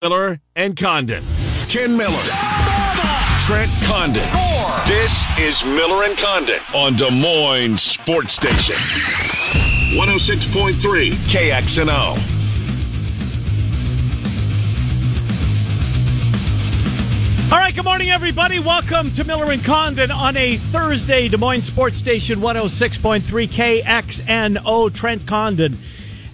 [0.00, 1.24] Miller and Condon.
[1.68, 2.22] Ken Miller.
[3.40, 4.22] Trent Condon.
[4.86, 8.76] This is Miller and Condon on Des Moines Sports Station.
[9.96, 12.16] 106.3 KXNO.
[17.50, 18.60] All right, good morning, everybody.
[18.60, 24.94] Welcome to Miller and Condon on a Thursday, Des Moines Sports Station 106.3 KXNO.
[24.94, 25.76] Trent Condon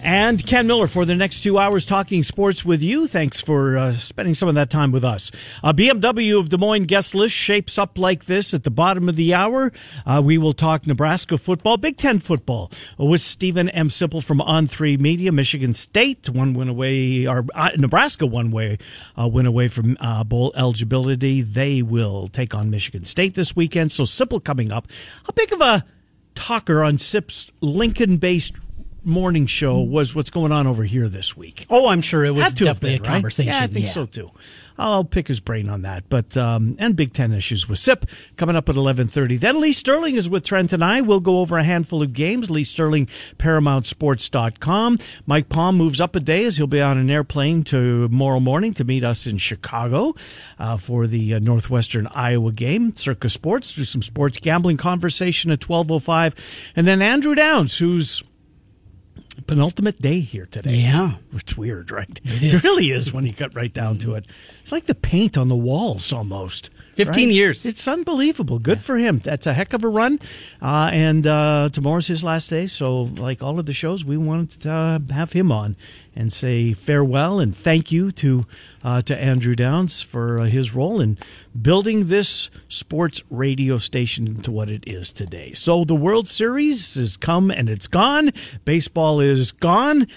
[0.05, 3.07] and Ken Miller for the next two hours talking sports with you.
[3.07, 5.31] Thanks for uh, spending some of that time with us.
[5.63, 9.15] A BMW of Des Moines guest list shapes up like this at the bottom of
[9.15, 9.73] the hour.
[10.05, 13.87] Uh, we will talk Nebraska football, Big Ten football with Stephen M.
[13.89, 18.77] Sipple from On Three Media, Michigan State one win away, or uh, Nebraska one way
[19.19, 21.41] uh, win away from uh, bowl eligibility.
[21.41, 23.91] They will take on Michigan State this weekend.
[23.91, 24.87] So Sipple coming up.
[25.23, 25.83] How big of a
[26.35, 28.53] talker on SIP's Lincoln based
[29.05, 31.65] morning show was what's going on over here this week.
[31.69, 33.13] Oh, I'm sure it was definitely been, a right?
[33.13, 33.53] conversation.
[33.53, 34.31] Yeah, I think so too.
[34.77, 36.09] I'll pick his brain on that.
[36.09, 39.37] But um, and Big Ten issues with SIP coming up at eleven thirty.
[39.37, 41.01] Then Lee Sterling is with Trent and I.
[41.01, 42.49] We'll go over a handful of games.
[42.49, 43.07] Lee Sterling,
[43.37, 44.97] ParamountSports.com.
[45.25, 48.83] Mike Palm moves up a day as he'll be on an airplane tomorrow morning to
[48.83, 50.13] meet us in Chicago
[50.59, 52.95] uh, for the uh, Northwestern Iowa game.
[52.95, 56.35] Circa Sports do some sports gambling conversation at twelve oh five,
[56.75, 58.23] and then Andrew Downs, who's
[59.41, 60.75] penultimate day here today.
[60.75, 61.15] Yeah.
[61.33, 62.19] It's weird, right?
[62.23, 62.63] It is.
[62.63, 64.25] really is when you get right down to it.
[64.61, 66.69] It's like the paint on the walls almost.
[66.95, 67.35] 15 right?
[67.35, 67.65] years.
[67.65, 68.57] It's unbelievable.
[68.57, 69.17] Good for him.
[69.17, 70.19] That's a heck of a run.
[70.61, 72.67] Uh, and uh, tomorrow's his last day.
[72.67, 75.75] So, like all of the shows, we wanted to uh, have him on
[76.15, 78.45] and say farewell and thank you to
[78.83, 81.17] uh, to Andrew Downs for uh, his role in
[81.59, 85.51] building this sports radio station into what it is today.
[85.53, 88.31] So the World Series has come and it's gone.
[88.63, 90.07] Baseball is gone.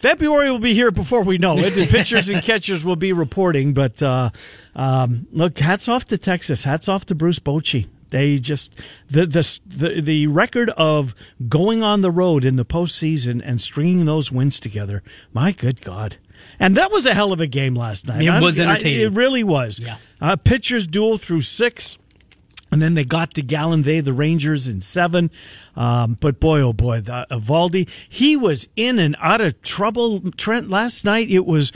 [0.00, 1.70] February will be here before we know it.
[1.74, 4.30] The pitchers and catchers will be reporting, but uh,
[4.74, 6.64] um, look, hats off to Texas.
[6.64, 7.86] Hats off to Bruce Bochy.
[8.08, 8.74] They just
[9.08, 11.14] the, the the the record of
[11.48, 15.02] going on the road in the postseason and stringing those wins together.
[15.32, 16.16] My good God!
[16.58, 18.22] And that was a hell of a game last night.
[18.22, 19.00] It was I- I- entertaining.
[19.06, 19.78] it really was.
[19.78, 19.98] Yeah.
[20.20, 21.98] Uh, pitchers duel through six.
[22.70, 25.30] And then they got to Gallen, they, the Rangers, in seven.
[25.76, 30.30] Um, but boy, oh boy, the, Eovaldi, he was in and out of trouble.
[30.32, 31.72] Trent, last night it was.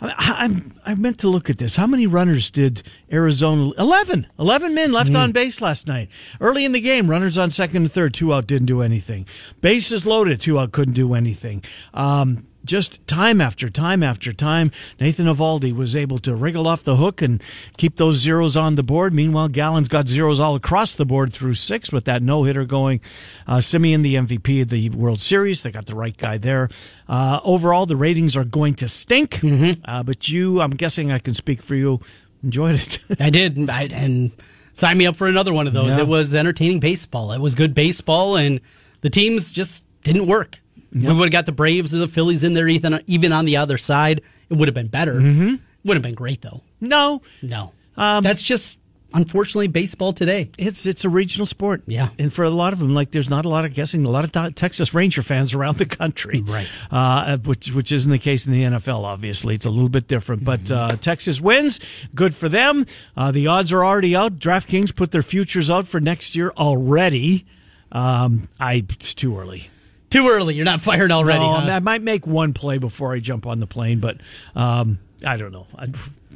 [0.00, 1.74] I, I, I meant to look at this.
[1.74, 3.72] How many runners did Arizona?
[3.78, 4.28] 11.
[4.38, 6.08] 11 men left on base last night.
[6.40, 9.26] Early in the game, runners on second and third, two out, didn't do anything.
[9.60, 11.64] Bases loaded, two out, couldn't do anything.
[11.94, 14.70] Um, just time after time after time,
[15.00, 17.42] Nathan Eovaldi was able to wriggle off the hook and
[17.76, 19.12] keep those zeros on the board.
[19.12, 23.00] Meanwhile, Gallen's got zeros all across the board through six with that no hitter going.
[23.46, 26.68] Uh, Semien, the MVP of the World Series, they got the right guy there.
[27.08, 29.40] Uh, overall, the ratings are going to stink,
[29.86, 32.00] uh, but you, I'm guessing I can speak for you,
[32.44, 32.98] enjoyed it.
[33.20, 34.30] I did, I, and
[34.74, 35.96] sign me up for another one of those.
[35.96, 36.02] Yeah.
[36.02, 37.32] It was entertaining baseball.
[37.32, 38.60] It was good baseball, and
[39.00, 40.60] the teams just didn't work.
[40.92, 43.44] If we would have got the Braves or the Phillies in there, Ethan, even on
[43.44, 45.14] the other side, it would have been better.
[45.14, 45.56] Mm-hmm.
[45.84, 46.62] Would have been great though.
[46.80, 48.80] no, No, Um, that's just
[49.14, 50.50] unfortunately baseball today.
[50.58, 52.08] It's it's a regional sport, Yeah.
[52.18, 54.04] and for a lot of them, like there's not a lot of guessing.
[54.04, 56.68] A lot of te- Texas Ranger fans around the country, Right.
[56.90, 59.04] Uh, which which isn't the case in the NFL.
[59.04, 60.44] Obviously, it's a little bit different.
[60.44, 61.80] But uh, Texas wins,
[62.14, 62.84] good for them.
[63.16, 64.38] Uh, the odds are already out.
[64.38, 67.46] DraftKings put their futures out for next year already.
[67.92, 69.70] Um, I it's too early.
[70.10, 70.54] Too early.
[70.54, 71.40] You're not fired already.
[71.40, 71.70] No, huh?
[71.70, 74.18] I might make one play before I jump on the plane, but
[74.54, 75.66] um, I don't know.
[75.76, 75.88] I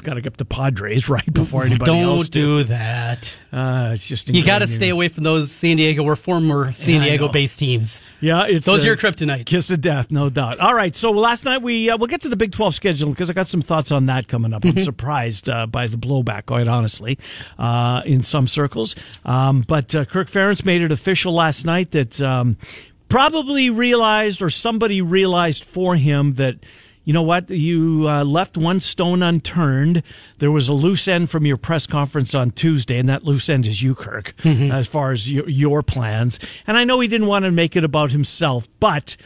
[0.03, 2.29] got to get the Padres right before anybody else.
[2.29, 3.37] Don't do that.
[3.53, 7.03] Uh, it's just You got to stay away from those San Diego or former San
[7.03, 8.03] Diego based teams.
[8.21, 9.47] Yeah, it's Those are uh, your kryptonite.
[9.47, 10.59] Kiss of death, no doubt.
[10.59, 13.31] All right, so last night we uh, we'll get to the Big Twelve schedule because
[13.31, 14.65] I got some thoughts on that coming up.
[14.65, 17.19] I'm surprised uh, by the blowback, quite honestly,
[17.59, 18.97] uh, in some circles.
[19.25, 22.57] Um, but uh, Kirk Ferentz made it official last night that um,
[23.13, 26.57] probably realized or somebody realized for him that.
[27.05, 27.51] You know what?
[27.51, 30.05] You uh, left one stone unturned.
[30.39, 33.67] There was a loose end from your press conference on Tuesday, and that loose end
[33.67, 34.35] is you, Kirk,
[34.71, 36.39] as far as your, your plans.
[36.65, 39.17] And I know he didn't want to make it about himself, but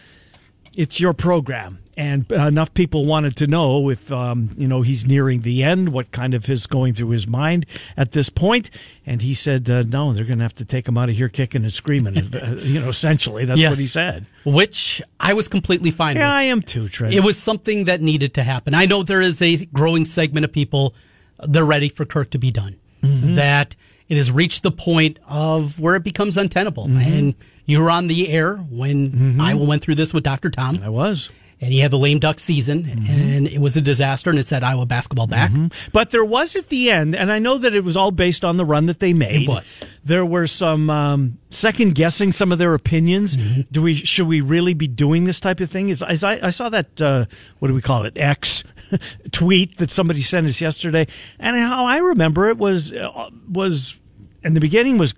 [0.76, 1.78] it's your program.
[1.99, 6.11] And enough people wanted to know if, um, you know, he's nearing the end, what
[6.12, 7.64] kind of is going through his mind
[7.96, 8.69] at this point.
[9.06, 11.31] And he said, uh, no, they're going to have to take him out of here
[11.31, 12.17] kicking and screaming.
[12.37, 14.26] Uh, you know, essentially, that's what he said.
[14.44, 16.32] Which I was completely fine Yeah, with.
[16.32, 17.14] I am too, Trent.
[17.14, 18.75] It was something that needed to happen.
[18.75, 20.94] I know there is a growing segment of people
[21.43, 22.76] they're ready for Kirk to be done.
[23.02, 23.34] Mm-hmm.
[23.34, 23.75] That
[24.08, 26.87] it has reached the point of where it becomes untenable.
[26.87, 27.12] Mm-hmm.
[27.12, 30.50] And you were on the air when Iowa went through this with Dr.
[30.50, 30.79] Tom.
[30.82, 31.29] I was.
[31.61, 33.11] and he had the lame duck season, Mm-hmm.
[33.12, 35.50] and it was a disaster, and it set Iowa basketball back.
[35.93, 38.58] But there was at the end, and I know that it was all based on
[38.58, 39.43] the run that they made.
[39.44, 39.82] It was.
[40.05, 43.37] There were some um, second guessing some of their opinions.
[43.38, 43.61] Mm-hmm.
[43.73, 45.88] Do we should we really be doing this type of thing?
[45.88, 47.25] Is as I, I saw that uh,
[47.58, 48.62] what do we call it X
[49.33, 51.06] tweet that somebody sent us yesterday,
[51.38, 53.97] and how I remember it was uh, was
[54.43, 55.15] in the beginning was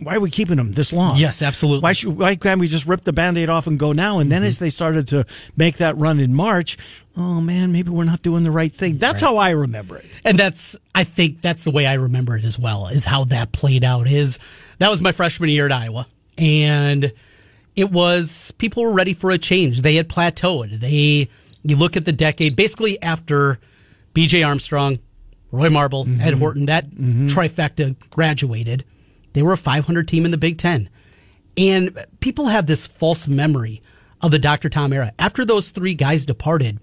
[0.00, 1.16] why are we keeping them this long?
[1.16, 1.82] Yes, absolutely.
[1.82, 4.20] Why should, why can't we just rip the band-aid off and go now?
[4.20, 5.26] And then as they started to
[5.56, 6.78] make that run in March,
[7.16, 8.98] oh man, maybe we're not doing the right thing.
[8.98, 10.06] That's how I remember it.
[10.24, 13.52] And that's, I think that's the way I remember it as well, is how that
[13.52, 14.06] played out.
[14.06, 14.38] Is
[14.78, 16.06] that was my freshman year at Iowa.
[16.36, 17.12] And
[17.74, 19.82] it was, people were ready for a change.
[19.82, 20.78] They had plateaued.
[20.78, 21.28] They,
[21.62, 23.58] you look at the decade, basically after
[24.14, 24.98] BJ Armstrong,
[25.50, 26.20] Roy Marble, mm-hmm.
[26.20, 27.26] Ed Horton, that mm-hmm.
[27.26, 28.84] trifecta graduated,
[29.32, 30.88] they were a 500 team in the Big Ten.
[31.56, 33.82] And people have this false memory
[34.20, 34.68] of the Dr.
[34.68, 35.12] Tom era.
[35.18, 36.78] After those three guys departed,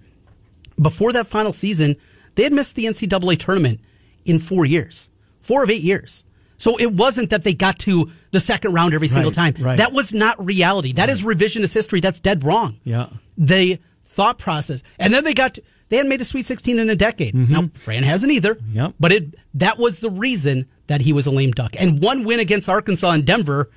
[0.82, 1.96] before that final season,
[2.36, 3.80] they had missed the NCAA tournament
[4.26, 5.10] in four years,
[5.42, 6.26] four of eight years.
[6.58, 9.64] So it wasn't that they got to the second round every single Right, time.
[9.64, 9.78] right.
[9.78, 10.94] That was not reality.
[10.94, 12.00] That is revisionist history.
[12.00, 12.80] That's dead wrong.
[12.84, 13.08] Yeah.
[13.38, 13.80] The
[14.16, 14.82] thought process.
[14.98, 17.36] And then they got, to, they hadn't made a Sweet 16 in a decade.
[17.36, 18.56] Now, Fran hasn't either.
[18.56, 18.76] Mm-hmm.
[18.78, 18.94] Yep.
[19.00, 21.76] But it, that was the reason that he was a lame duck.
[21.80, 23.70] And one win against Arkansas and Denver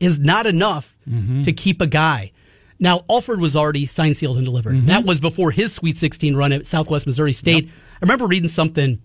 [0.00, 1.42] is not enough Mm-hmm.
[1.44, 2.32] to keep a guy.
[2.80, 4.74] Now, Alford was already signed, sealed, and delivered.
[4.74, 4.86] Mm-hmm.
[4.86, 7.68] That was before his Sweet 16 run at Southwest Missouri State.
[7.68, 9.00] I remember reading something,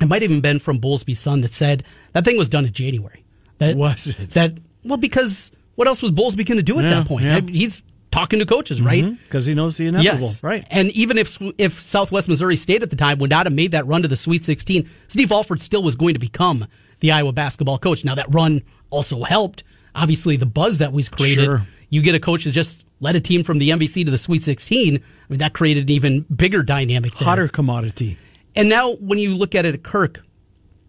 [0.00, 1.84] it might have even been from Bowlesby's son, that said
[2.14, 3.22] that thing was done in January.
[3.58, 4.30] That, Was it?
[4.30, 7.24] That, well, because what else was Bowlesby going to do at Yeah, that point?
[7.26, 7.40] yeah.
[7.46, 9.02] He's talking to coaches, right?
[9.02, 9.22] Mm-hmm.
[9.24, 10.26] Because he knows the inevitable.
[10.26, 10.64] Yes, Right.
[10.70, 13.86] And even if if Southwest Missouri State at the time would not have made that
[13.86, 16.66] run to the Sweet 16, Steve Alford still was going to become
[17.00, 18.04] the Iowa basketball coach.
[18.04, 19.64] Now that run also helped.
[19.94, 21.44] Obviously, the buzz that was created.
[21.44, 21.62] Sure.
[21.90, 24.42] You get a coach that just led a team from the MVC to the Sweet
[24.44, 24.96] 16.
[24.96, 27.14] I mean, that created an even bigger dynamic.
[27.14, 27.26] There.
[27.26, 28.16] Hotter commodity.
[28.54, 30.20] And now, when you look at it at Kirk,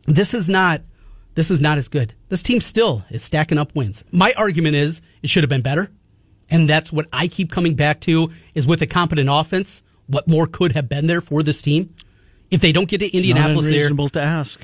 [0.06, 0.81] this is not
[1.36, 2.14] this is not as good.
[2.30, 4.04] This team still is stacking up wins.
[4.12, 5.92] My argument is it should have been better,
[6.50, 10.48] and that's what I keep coming back to: is with a competent offense, what more
[10.48, 11.94] could have been there for this team?
[12.51, 14.62] If they don't get to It's Indianapolis there, unreasonable to ask.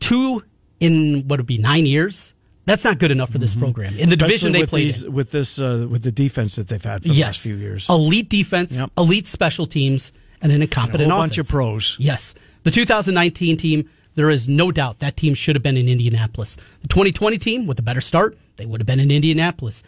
[0.00, 0.42] two
[0.80, 2.32] in what would be nine years,
[2.64, 3.96] that's not good enough for this program.
[3.98, 4.52] In the division Mm-hmm.
[4.52, 5.12] Especially they with played these, in.
[5.12, 7.86] with this uh, with the defense that they've had for the yes, last few years.
[7.88, 8.90] elite defense, Yep.
[8.98, 10.12] elite special teams,
[10.42, 11.36] and an incompetent a whole offense.
[11.36, 11.96] bunch of pros.
[11.98, 12.34] Yes.
[12.64, 16.56] The 2019 team, there is no doubt that team should have been in Indianapolis.
[16.82, 19.82] The 2020 team, with a better start, they would have been in Indianapolis.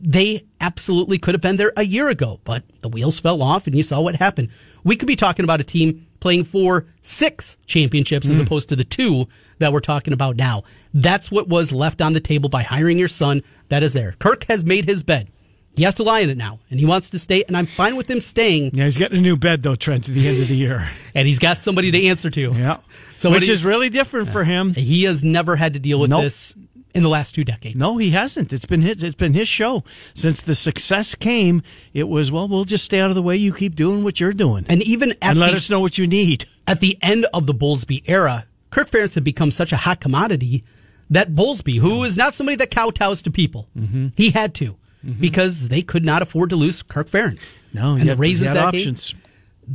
[0.00, 3.76] They absolutely could have been there a year ago, but the wheels fell off and
[3.76, 4.48] you saw what happened.
[4.82, 8.44] We could be talking about a team playing for six championships as hmm.
[8.44, 9.26] opposed to the two
[9.58, 10.62] that we're talking about now.
[10.94, 13.42] That's what was left on the table by hiring your son.
[13.68, 14.14] That is there.
[14.18, 15.28] Kirk has made his bed.
[15.76, 17.96] He has to lie in it now, and he wants to stay, and I'm fine
[17.96, 18.72] with him staying.
[18.74, 20.88] Yeah, he's getting a new bed though, Trent, at the end of the year.
[21.12, 22.40] And he's got somebody to answer to.
[22.40, 22.76] Yeah,
[23.16, 24.74] Somebody- which is really different for him.
[24.74, 26.22] He has never had to deal with Nope.
[26.22, 26.54] this
[26.94, 27.76] in the last two decades.
[27.76, 28.52] No, he hasn't.
[28.52, 29.02] It's been his.
[29.02, 29.84] It's been his show
[30.14, 31.62] since the success came.
[31.94, 33.36] It was well, we'll just stay out of the way.
[33.36, 35.98] You keep doing what you're doing, And even at and let the, us know what
[35.98, 36.44] you need.
[36.66, 40.64] at the end of the Bowlesby era, Kirk Ferentz had become such a hot commodity
[41.10, 44.08] that Bowlesby, who is not somebody that kowtows to people, Mm-hmm.
[44.16, 44.76] he had to
[45.18, 47.54] because they could not afford to lose Kirk Ferentz.
[47.72, 49.14] No, and he the raises that options.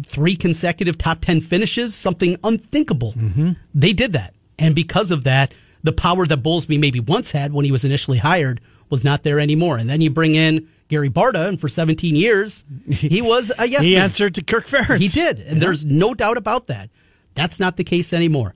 [0.03, 3.13] three consecutive top 10 finishes, something unthinkable.
[3.13, 3.51] Mm-hmm.
[3.73, 4.33] They did that.
[4.59, 5.51] And because of that,
[5.85, 9.39] the power that Bowlesby maybe once had when he was initially hired was not there
[9.39, 9.77] anymore.
[9.77, 13.85] And then you bring in Gary Barta, and for 17 years, he was a yes
[13.85, 14.03] he man.
[14.05, 14.97] answered to Kirk Ferentz.
[14.97, 16.89] He did, and there's no doubt about that.
[17.35, 18.55] That's not the case anymore.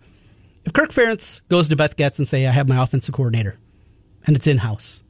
[0.65, 3.57] If Kirk Ferentz goes to Beth Goetz and say, "I have my offensive coordinator,"
[4.25, 5.03] and it's in house,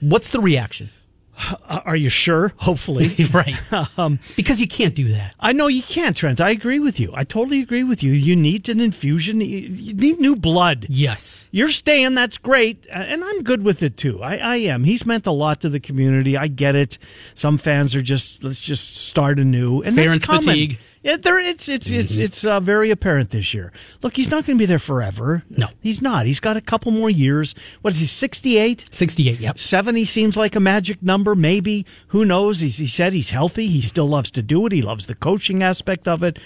[0.00, 0.90] what's the reaction?
[1.36, 2.52] Uh, are you sure?
[2.58, 3.54] Hopefully, right,
[3.98, 5.34] um, because you can't do that.
[5.40, 6.40] I know you can't, Trent.
[6.40, 7.12] I agree with you.
[7.14, 8.12] I totally agree with you.
[8.12, 9.40] You need an infusion.
[9.40, 10.86] You need new blood.
[10.88, 12.14] Yes, You're staying.
[12.14, 14.22] That's great, uh, and I'm good with it too.
[14.22, 14.84] I, I am.
[14.84, 16.36] He's meant a lot to the community.
[16.36, 16.98] I get it.
[17.34, 20.42] Some fans are just let's just start anew, and Ferentz that's common.
[20.42, 20.78] fatigue.
[21.04, 23.72] Yeah, there, it's it's it's it's uh, very apparent this year.
[24.02, 25.44] Look, he's not going to be there forever.
[25.50, 25.66] No.
[25.82, 26.24] he's not.
[26.24, 27.54] He's got a couple more years.
[27.82, 28.06] What is he?
[28.06, 28.86] Sixty eight.
[28.90, 29.38] 68.
[29.38, 29.58] Yep.
[29.58, 31.84] 70 seems like a magic number, maybe.
[32.08, 32.60] Who knows?
[32.60, 33.66] He's, he said he's healthy.
[33.66, 34.72] He still loves to do it.
[34.72, 36.38] He loves the coaching aspect of it.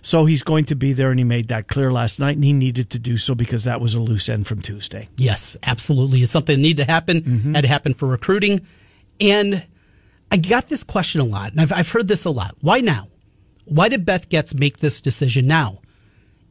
[0.00, 2.54] So he's going to be there, and he made that clear last night, and he
[2.54, 5.10] needed to do so because that was a loose end from Tuesday.
[5.18, 6.22] Yes, absolutely.
[6.22, 7.20] It's something that needed to happen.
[7.20, 7.54] Mm-hmm.
[7.54, 8.66] Had to happen for recruiting,
[9.20, 9.66] and
[10.30, 12.54] I got this question a lot, and I've I've heard this a lot.
[12.62, 13.08] Why now?
[13.68, 15.78] Why did Beth Goetz make this decision now?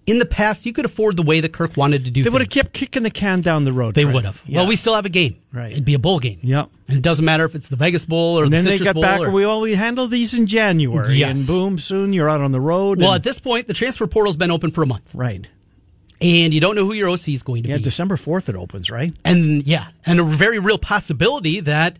[0.05, 2.23] in the past, you could afford the way that Kirk wanted to do things.
[2.23, 3.93] They would have kept kicking the can down the road.
[3.93, 4.41] They would have.
[4.47, 4.59] Yeah.
[4.59, 5.35] Well, we still have a game.
[5.51, 5.73] Right.
[5.73, 6.39] It'd be a bowl game.
[6.43, 6.69] Yep.
[6.87, 8.85] And it doesn't matter if it's the Vegas Bowl or And the then they Citrus
[8.87, 9.01] got Bowl.
[9.03, 9.19] back.
[9.19, 11.39] or- We all we handle these in January, Yes.
[11.39, 12.99] and boom, soon you're out on the road.
[13.01, 15.45] well, and- at this point, the transfer portal's been open for a month, right,
[16.21, 17.81] and you don't know who your OC is going to yeah, be.
[17.81, 19.13] Yeah, December fourth it opens, right?
[19.25, 21.97] And yeah, and a very real possibility that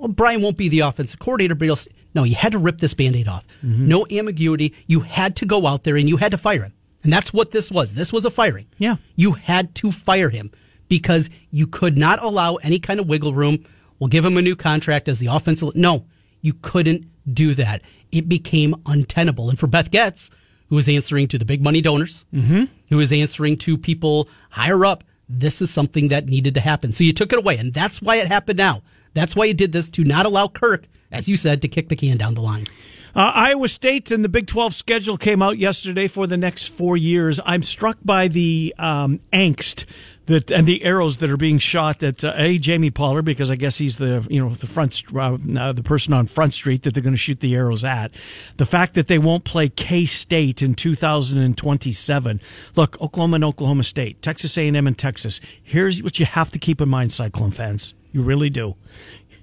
[0.00, 1.76] well, Brian won't be the offensive coordinator, but he'll.
[1.76, 3.46] st- No, you had to rip this band-aid off.
[3.64, 3.86] Mm-hmm.
[3.86, 4.74] No ambiguity.
[4.86, 7.50] You had to go out there and you had to fire him, and that's what
[7.52, 7.94] this was.
[7.94, 8.66] This was a firing.
[8.78, 8.96] Yeah.
[9.16, 10.50] you had to fire him
[10.88, 13.58] because you could not allow any kind of wiggle room.
[13.98, 15.76] We'll give him a new contract as the offensive.
[15.76, 16.06] No,
[16.40, 17.82] you couldn't do that.
[18.10, 20.30] It became untenable, and for Beth Goetz,
[20.68, 22.64] who was answering to the big money donors, Mm-hmm.
[22.88, 26.90] who was answering to people higher up, this is something that needed to happen.
[26.92, 28.82] So you took it away, and that's why it happened now.
[29.14, 31.96] That's why you did this to not allow Kirk, as you said, to kick the
[31.96, 32.66] can down the line.
[33.14, 36.96] Uh, Iowa State and the Big 12 schedule came out yesterday for the next four
[36.96, 37.40] years.
[37.44, 39.84] I'm struck by the um, angst
[40.26, 43.56] that and the arrows that are being shot at uh, a Jamie Pollard because I
[43.56, 46.94] guess he's the you know the front uh, uh, the person on Front Street that
[46.94, 48.14] they're going to shoot the arrows at.
[48.56, 52.40] The fact that they won't play K State in 2027.
[52.76, 55.40] Look, Oklahoma and Oklahoma State, Texas A&M and Texas.
[55.60, 57.94] Here's what you have to keep in mind, Cyclone fans.
[58.12, 58.76] You really do.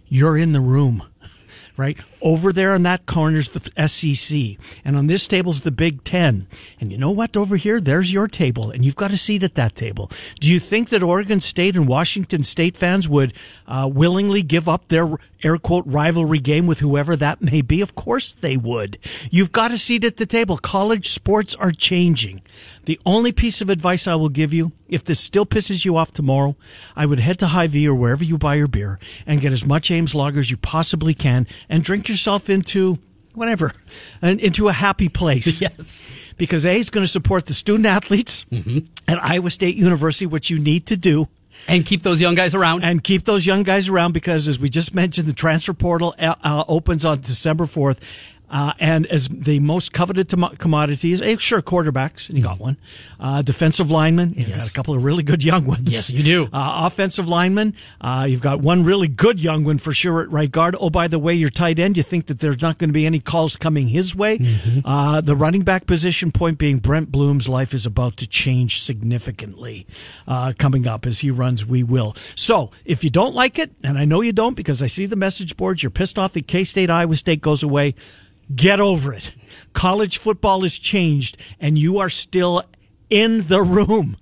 [0.08, 1.04] You're in the room
[1.78, 2.00] right?
[2.22, 4.58] Over there in that corner's the SEC.
[4.84, 6.48] And on this table's the Big Ten.
[6.80, 7.38] And you know what?
[7.38, 8.72] Over here, there's your table.
[8.72, 10.10] And you've got a seat at that table.
[10.40, 13.34] Do you think that Oregon State and Washington State fans would
[13.68, 15.08] uh, willingly give up their
[15.44, 17.82] air quote rivalry game with whoever that may be?
[17.82, 18.98] Of course they would.
[19.30, 20.58] You've got a seat at the table.
[20.58, 22.42] College sports are changing.
[22.86, 26.12] The only piece of advice I will give you, if this still pisses you off
[26.12, 26.56] tomorrow,
[26.96, 29.92] I would head to Hy-Vee or wherever you buy your beer and get as much
[29.92, 33.00] Ames lager as you possibly can and drink yourself into
[33.38, 33.72] whatever,
[34.22, 35.62] and into a happy place.
[35.68, 36.10] Yes.
[36.38, 38.80] Because A is going to support the student athletes mm-hmm.
[39.08, 41.28] at Iowa State University, which you need to do
[41.68, 42.84] And keep those young guys around.
[42.84, 46.36] and keep those young guys around because, as we just mentioned, the transfer portal uh,
[46.44, 47.98] uh, opens on December 4th.
[48.50, 52.78] Uh, and as the most coveted tom- commodities, eh, sure, quarterbacks, and you got one.
[53.20, 55.90] Uh, defensive linemen, you got a couple of really good young ones.
[55.92, 56.44] Yes, you do.
[56.54, 60.52] Uh, offensive linemen, uh, you've got one really good young one for sure at right
[60.52, 60.76] guard.
[60.80, 63.06] Oh, by the way, your tight end, you think that there's not going to be
[63.06, 64.38] any calls coming his way.
[64.38, 64.88] Mm-hmm.
[64.88, 69.86] Uh, the running back position, point being, Brent Bloom's life is about to change significantly
[70.28, 71.66] uh, coming up as he runs.
[71.66, 72.16] We will.
[72.36, 75.16] So if you don't like it, and I know you don't because I see the
[75.16, 77.96] message boards, you're pissed off that K State Iowa State goes away.
[78.56, 79.34] Get over it.
[79.74, 82.64] College football has changed, and you are still
[83.10, 84.18] in the room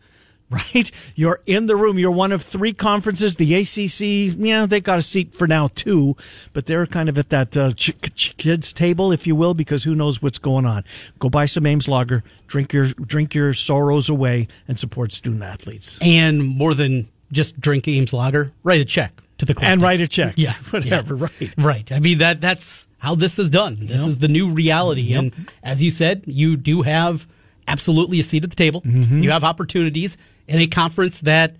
[0.51, 0.91] right?
[1.15, 1.97] You're in the room.
[1.97, 3.37] You're one of three conferences.
[3.37, 6.15] The ACC, yeah, they got a seat for now too,
[6.53, 9.83] but they're kind of at that uh, ch- ch- kids table, if you will, because
[9.85, 10.83] who knows what's going on.
[11.17, 15.97] Go buy some Ames Lager, drink your drink your sorrows away, and support student athletes.
[15.99, 19.71] and more than just drink Ames Lager, write a check to the club.
[19.71, 20.35] And write a check.
[20.37, 21.15] Yeah, whatever.
[21.15, 21.23] yeah.
[21.39, 21.53] Right.
[21.57, 21.91] Right.
[21.91, 23.77] I mean that that's how this is done.
[23.79, 24.07] This Yep.
[24.09, 25.13] is the new reality.
[25.13, 25.31] And
[25.63, 27.27] as you said, you do have
[27.67, 28.81] absolutely a seat at the table.
[28.81, 29.21] Mm-hmm.
[29.23, 31.55] You have opportunities in a conference that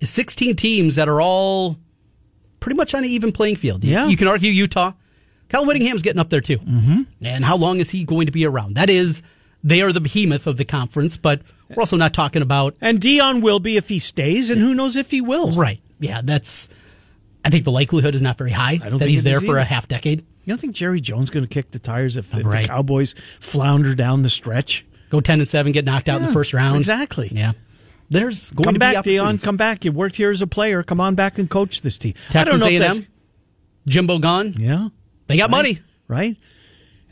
[0.00, 1.78] is 16 teams that are all
[2.60, 3.84] pretty much on an even playing field.
[3.84, 4.08] You- Yeah.
[4.08, 4.92] You can argue Utah.
[5.48, 6.58] Kyle Whittingham's getting up there too.
[6.58, 7.02] Mm-hmm.
[7.22, 8.74] And how long is he going to be around?
[8.76, 9.22] That is,
[9.62, 13.42] they are the behemoth of the conference, but we're also not talking about And Deion
[13.42, 15.52] will be if he stays, and who knows if he will.
[15.52, 15.80] Right.
[16.00, 16.68] Yeah, that's.
[17.44, 19.58] I think the likelihood is not very high I don't that think he's there for
[19.58, 20.24] a half decade.
[20.44, 22.62] You don't think Jerry Jones going to kick the tires if, if Right.
[22.62, 24.84] the Cowboys flounder down the stretch?
[25.10, 26.78] Go ten and seven, get knocked out in the first round.
[26.78, 27.28] exactly.
[27.30, 27.52] Yeah.
[28.10, 29.42] There's going Come to back, be Deion.
[29.42, 29.84] Come back.
[29.84, 30.82] You worked here as a player.
[30.82, 32.14] Come on back and coach this team.
[32.30, 33.06] I don't Texas A&M,
[33.86, 34.52] Jimbo gone.
[34.58, 34.88] Yeah.
[35.28, 35.80] They got money.
[36.08, 36.36] right?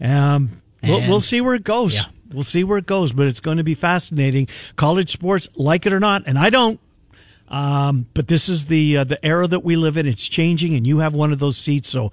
[0.01, 1.95] Um, we'll, we'll see where it goes.
[1.95, 2.03] Yeah.
[2.33, 4.49] We'll see where it goes, but it's going to be fascinating.
[4.77, 6.79] College sports, like it or not, and I don't.
[7.49, 10.07] Um, but this is the uh, the era that we live in.
[10.07, 11.89] It's changing, and you have one of those seats.
[11.89, 12.13] So,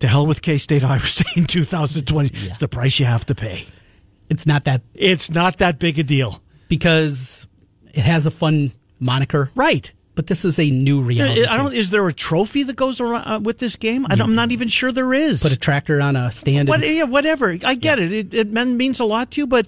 [0.00, 2.30] to hell with K State, Iowa State in 2020.
[2.46, 3.66] It's the price you have to pay.
[4.28, 7.46] It's not that It's not that big a deal, because
[7.92, 9.92] it has a fun moniker, right?
[10.16, 11.44] but this is a new reality.
[11.44, 11.74] I don't.
[11.74, 14.06] Is there a trophy that goes around uh, with this game?
[14.08, 15.42] I am not even sure there is.
[15.42, 16.68] put a tractor on a stand.
[16.68, 17.58] What, and- yeah, whatever.
[17.64, 18.12] I get it.
[18.12, 19.66] It, it men- means a lot to you, but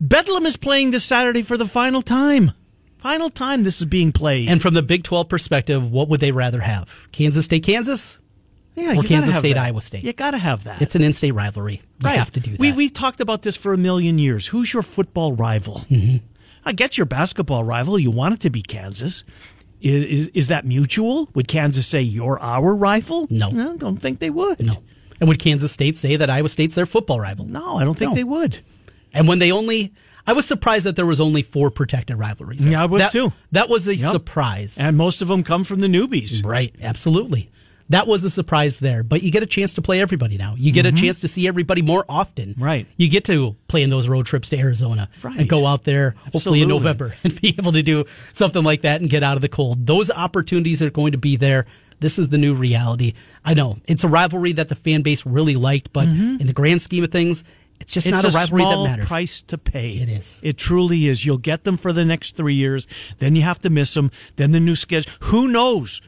[0.00, 2.52] Bedlam is playing this Saturday for the final time.
[2.98, 4.48] Final time this is being played.
[4.48, 7.08] and from the Big 12 perspective, what would they rather have?
[7.12, 8.18] Kansas State, Kansas?
[8.76, 9.64] Yeah, or Kansas State, that.
[9.64, 10.04] Iowa State.
[10.04, 10.80] You got to have that.
[10.82, 11.82] It's an in-state rivalry.
[12.02, 12.60] You have to do that.
[12.60, 14.46] We we talked about this for a million years.
[14.48, 15.80] Who's your football rival?
[15.90, 16.18] Mm-hmm.
[16.64, 17.98] I get your basketball rival.
[17.98, 19.24] You want it to be Kansas.
[19.80, 21.28] Is, is is that mutual?
[21.34, 23.26] Would Kansas say you're our rival?
[23.30, 23.48] No.
[23.48, 24.64] I don't think they would.
[24.64, 24.82] no.
[25.20, 27.46] And would Kansas State say that Iowa State's their football rival?
[27.46, 28.14] no, I don't think No.
[28.14, 28.60] they would.
[29.14, 29.94] And when they only,
[30.26, 32.64] I was surprised that there was only four protected rivalries.
[32.64, 32.72] there.
[32.72, 33.32] Yeah, I was That- too.
[33.52, 34.12] That was a Yep.
[34.12, 34.76] surprise.
[34.78, 36.44] And most of them come from the newbies.
[36.44, 37.48] Right, absolutely.
[37.90, 40.54] That was a surprise there, but you get a chance to play everybody now.
[40.58, 42.50] You get a chance to see everybody more often.
[42.54, 42.62] Mm-hmm.
[42.64, 42.86] Right.
[42.96, 45.38] You get to play in those road trips to Arizona Right.
[45.38, 49.00] and go out there hopefully in November and be able to do something like that
[49.00, 49.86] and get out of the cold.
[49.86, 51.66] Those opportunities are going to be there.
[52.00, 53.14] This is the new reality.
[53.44, 56.82] I know it's a rivalry that the fan base really liked, but in the grand
[56.82, 57.44] scheme of things,
[57.80, 58.14] it's just Mm-hmm.
[58.16, 59.06] It's not a a rivalry small that matters.
[59.08, 59.90] price to pay.
[59.92, 60.40] It is.
[60.42, 61.24] It truly is.
[61.24, 62.88] You'll get them for the next three years.
[63.18, 64.10] Then you have to miss them.
[64.36, 65.12] Then the new schedule.
[65.20, 66.00] Who knows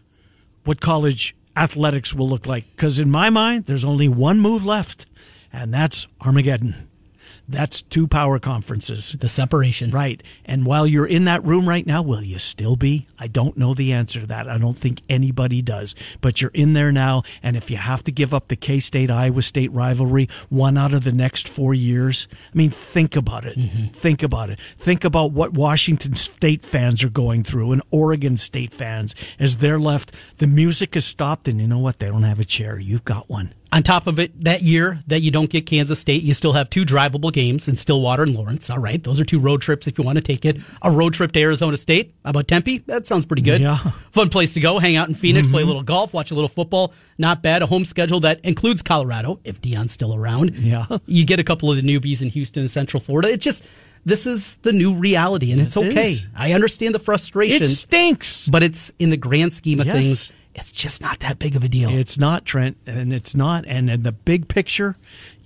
[0.65, 2.65] what college athletics will look like?
[2.75, 5.07] Because in my mind, there's only one move left,
[5.53, 6.88] and that's Armageddon.
[7.49, 9.17] That's two power conferences.
[9.19, 9.91] The separation.
[9.91, 10.23] Right.
[10.45, 13.07] And while you're in that room right now, will you still be?
[13.19, 14.49] I don't know the answer to that.
[14.49, 15.95] I don't think anybody does.
[16.21, 17.23] But you're in there now.
[17.43, 20.93] And if you have to give up the K State Iowa State rivalry one out
[20.93, 23.57] of the next four years, I mean, think about it.
[23.57, 23.87] Mm-hmm.
[23.87, 24.61] Think about it.
[24.77, 29.79] Think about what Washington State fans are going through and Oregon State fans as they're
[29.79, 30.15] left.
[30.37, 31.99] The music has stopped, and you know what?
[31.99, 32.79] They don't have a chair.
[32.79, 33.55] You've got one.
[33.71, 36.71] On top of it, that year that you don't get Kansas State, you still have
[36.71, 38.71] two drivable games in Stillwater and Lawrence.
[38.71, 40.59] All right, those are two road trips if you want to take it.
[40.81, 42.15] A road trip to Arizona State.
[42.25, 42.79] How about Tempe?
[42.87, 43.61] That sounds pretty good.
[43.61, 43.77] Yeah.
[44.11, 44.79] Fun place to go.
[44.79, 45.69] Hang out in Phoenix, play a mm-hmm.
[45.69, 46.95] little golf, watch a little football.
[47.19, 47.63] Not bad.
[47.63, 50.55] A home schedule that includes Colorado if Deion's still around.
[50.55, 50.87] Yeah.
[51.07, 53.31] You get a couple of the newbies in Houston and Central Florida.
[53.31, 53.65] It just
[54.05, 56.13] this is the new reality, and it's okay.
[56.13, 56.27] is.
[56.37, 58.49] I understand the frustration, It stinks.
[58.49, 59.97] but it's in the grand scheme of Yes.
[59.97, 60.33] things.
[60.59, 61.91] It's just not that big of a deal.
[61.91, 63.65] It's not Trent, and it's not.
[63.67, 64.97] And in the big picture,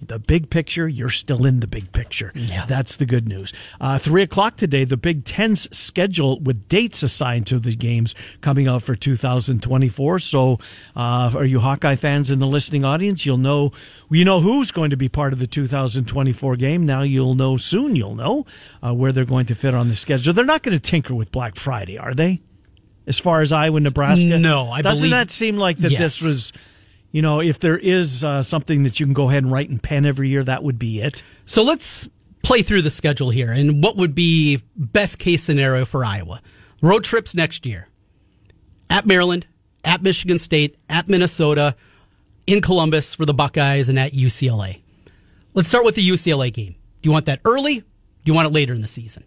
[0.00, 2.32] the big picture, you're still in the big picture.
[2.34, 2.64] Yeah.
[2.66, 3.52] That's the good news.
[3.80, 8.66] Uh, Three o'clock today, the Big Ten's schedule with dates assigned to the games coming
[8.66, 10.18] out for 2024.
[10.18, 10.58] So,
[10.96, 13.26] uh, are you Hawkeye fans in the listening audience?
[13.26, 13.72] You'll know.
[14.10, 16.84] You know who's going to be part of the 2024 game.
[16.84, 17.96] Now you'll know soon.
[17.96, 18.44] You'll know
[18.84, 20.32] uh, where they're going to fit on the schedule.
[20.32, 22.42] They're not going to tinker with Black Friday, are they?
[23.06, 26.00] As far as Iowa, Nebraska, No, I doesn't believe- that seem like that Yes.
[26.20, 26.52] this was
[27.10, 29.78] you know, if there is uh, something that you can go ahead and write in
[29.78, 31.22] pen every year, that would be it.
[31.44, 32.08] So let's
[32.42, 36.40] play through the schedule here and what would be best case scenario for Iowa.
[36.80, 37.86] Road trips next year.
[38.88, 39.46] At Maryland,
[39.84, 41.76] at Michigan State, at Minnesota,
[42.46, 44.80] in Columbus for the Buckeyes and at UCLA.
[45.52, 46.76] Let's start with the UCLA game.
[47.02, 47.80] Do you want that early?
[47.80, 47.84] Do
[48.24, 49.24] you want it later in the season?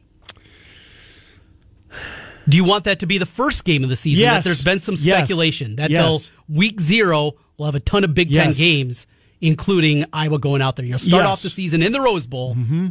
[2.48, 4.24] Do you want that to be the first game of the season?
[4.24, 4.44] Yes.
[4.44, 5.18] That there's been some Yes.
[5.18, 6.02] speculation that Yes.
[6.02, 8.58] they'll week zero will have a ton of Big Ten Yes.
[8.58, 9.08] games,
[9.42, 10.86] including Iowa going out there.
[10.86, 11.32] You'll start Yes.
[11.32, 12.56] off the season in the Rose Bowl.
[12.56, 12.88] Mm-hmm.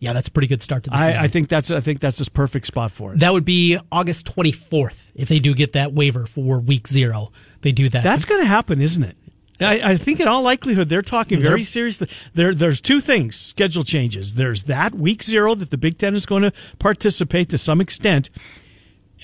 [0.00, 1.16] Yeah, that's a pretty good start to the season.
[1.16, 3.20] I, I think that's I think that's this perfect spot for it.
[3.20, 7.32] that would be August 24th if they do get that waiver for week zero.
[7.62, 8.02] They do that.
[8.02, 9.16] That's going to happen, isn't it?
[9.60, 12.08] I, I think in all likelihood they're talking very seriously.
[12.34, 14.34] There, there's two things: schedule changes.
[14.34, 18.28] There's that week zero that the Big Ten is going to participate to some extent,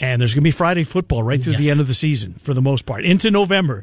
[0.00, 2.54] and there's going to be Friday football right through the end of the season for
[2.54, 3.82] the most part into November,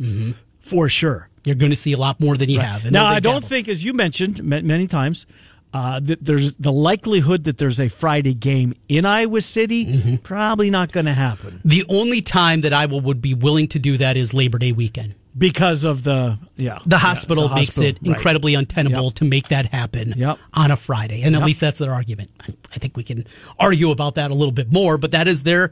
[0.59, 1.29] for sure.
[1.45, 2.83] You're going to see a lot more than you have.
[2.83, 5.25] And now, I don't think, as you mentioned ma- many times,
[5.73, 9.85] uh, that there's the likelihood that there's a Friday game in Iowa City.
[9.85, 10.15] Mm-hmm.
[10.17, 13.97] Probably not going to happen the only time that Iowa would be willing to do
[13.97, 15.15] that is Labor Day weekend.
[15.37, 18.15] because of the yeah The yeah, hospital the makes hospital, it right.
[18.17, 19.13] incredibly untenable Yep.
[19.15, 20.39] to make that happen Yep.
[20.53, 21.21] on a Friday.
[21.21, 22.31] And at least that's their argument.
[22.41, 23.25] I, I think we can
[23.59, 25.71] argue about that a little bit more, but that is their.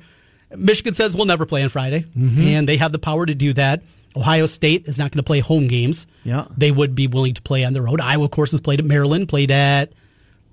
[0.57, 2.41] Michigan says we'll never play on Friday, Mm-hmm.
[2.41, 3.81] and they have the power to do that.
[4.15, 6.07] Ohio State is not going to play home games.
[6.23, 6.45] Yeah.
[6.55, 7.99] They would be willing to play on the road.
[7.99, 9.91] Iowa, of course, has played at Maryland, played at.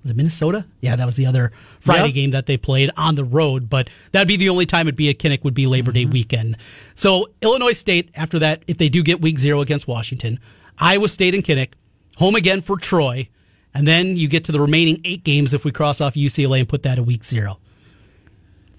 [0.01, 0.65] Was it Minnesota?
[0.81, 2.13] Yeah, that was the other Friday Yep.
[2.13, 5.09] game that they played on the road, but that'd be the only time it'd be
[5.09, 6.57] at Kinnick would be Labor Day weekend.
[6.93, 10.39] So Illinois State, after that, if they do get week zero against Washington,
[10.77, 11.69] Iowa State and Kinnick,
[12.17, 13.29] home again for Troy,
[13.73, 16.67] and then you get to the remaining eight games if we cross off UCLA and
[16.67, 17.59] put that at week zero.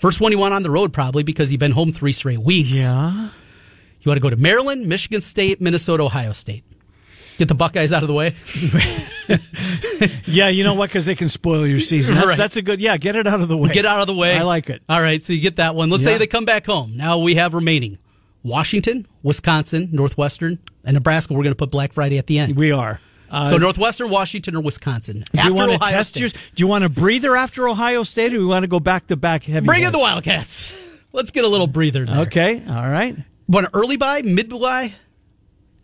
[0.04, 2.68] First one you want on the road probably because you've been home three straight weeks.
[2.76, 3.10] Yeah.
[3.10, 6.62] You want to go to Maryland, Michigan State, Minnesota, Ohio State.
[7.38, 8.34] Get the Buckeyes out of the way.
[10.26, 10.90] Yeah, you know what?
[10.90, 12.16] Because they can spoil your season.
[12.16, 12.36] That's, Right.
[12.36, 12.78] that's a good.
[12.80, 13.70] Yeah, get it out of the way.
[13.70, 14.36] Get out of the way.
[14.36, 14.82] I like it.
[14.88, 15.88] All right, so you get that one.
[15.88, 16.10] Let's Yeah.
[16.12, 16.94] say they come back home.
[16.96, 17.96] Now we have remaining
[18.42, 21.32] Washington, Wisconsin, Northwestern, and Nebraska.
[21.32, 22.56] We're going to put Black Friday at the end.
[22.56, 23.00] We are.
[23.30, 25.24] Uh, so Northwestern, Washington, or Wisconsin.
[25.32, 26.20] do After you want to Ohio test State.
[26.20, 26.32] yours?
[26.32, 29.06] Do you want a breather after Ohio State, or do we want to go back
[29.08, 29.66] to back heavy?
[29.66, 31.02] Bring in the Wildcats.
[31.12, 32.20] Let's get a little breather there.
[32.22, 32.62] Okay.
[32.68, 33.16] All right.
[33.48, 34.92] Want an early buy, mid buy?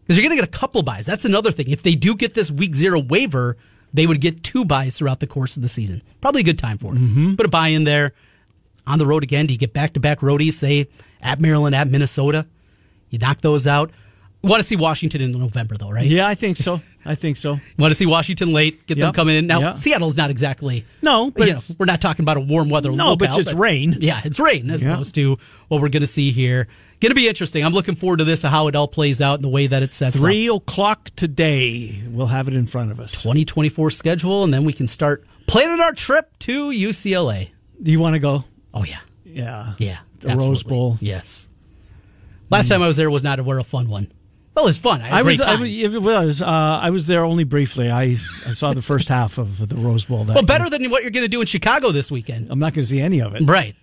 [0.03, 1.07] Because you're going to get a couple buys.
[1.07, 1.71] That's another thing.
[1.71, 3.57] If they do get this week zero waiver,
[3.93, 6.03] they would get two buys throughout the course of the season.
[6.21, 6.99] Probably a good time for it.
[6.99, 7.35] Mm-hmm.
[7.37, 8.13] Put a buy in there.
[8.87, 10.89] On the road again, do you get back to back roadies, say
[11.21, 12.47] at Maryland, at Minnesota?
[13.11, 13.91] You knock those out.
[14.43, 16.07] Want to see Washington in November, though, right?
[16.07, 16.81] Yeah, I think so.
[17.11, 17.59] I think so.
[17.77, 18.87] Want to see Washington late?
[18.87, 19.49] Get them coming in.
[19.49, 19.75] Now, Yeah.
[19.75, 20.85] Seattle's not exactly.
[21.03, 22.93] No, but you know, we're not talking about a warm weather.
[22.93, 23.97] No, but locale, it's rain.
[23.99, 26.69] Yeah, it's rain as opposed to what we're going to see here.
[27.01, 27.65] Going to be interesting.
[27.65, 29.93] I'm looking forward to this, how it all plays out and the way that it
[29.93, 30.21] sets up.
[30.21, 32.01] three o'clock today.
[32.07, 33.11] We'll have it in front of us.
[33.23, 37.51] 2024 schedule, and then we can start planning our trip to UCLA.
[37.83, 38.45] Do you want to go?
[38.73, 40.63] Oh yeah, Yeah, yeah, The Rose.
[40.63, 40.97] Bowl.
[41.01, 41.49] Yes.
[42.51, 42.71] Last mm.
[42.71, 44.13] time I was there was not a, a fun one.
[44.55, 45.01] Well, it's fun.
[45.01, 45.41] I, had a I was.
[45.41, 46.43] I, was- it was.
[46.43, 47.91] Uh, I was there only briefly.
[47.91, 50.25] I, I saw the first half of the Rose Bowl.
[50.25, 50.43] Well, year.
[50.43, 52.49] better than what you're going to do in Chicago this weekend.
[52.51, 53.43] I'm not going to see any of it.
[53.49, 53.77] Right.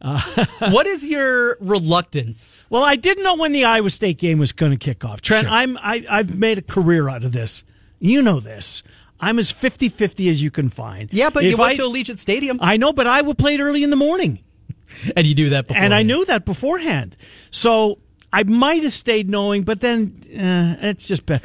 [0.00, 2.66] what is your reluctance?
[2.70, 5.20] Well, I didn't know when the Iowa State game was going to kick off.
[5.20, 5.52] Trent, Sure.
[5.52, 7.64] I'm I, I've made a career out of this.
[7.98, 8.82] You know this.
[9.20, 11.12] I'm as 50-50 as you can find.
[11.12, 13.82] Yeah, but If you went I, to Allegiant Stadium, I know, but Iowa played early
[13.82, 14.42] in the morning,
[15.16, 15.82] and you do that before.
[15.82, 17.18] and I knew that beforehand.
[17.50, 17.98] So
[18.32, 21.42] I might have stayed knowing, but then uh, it's just bad.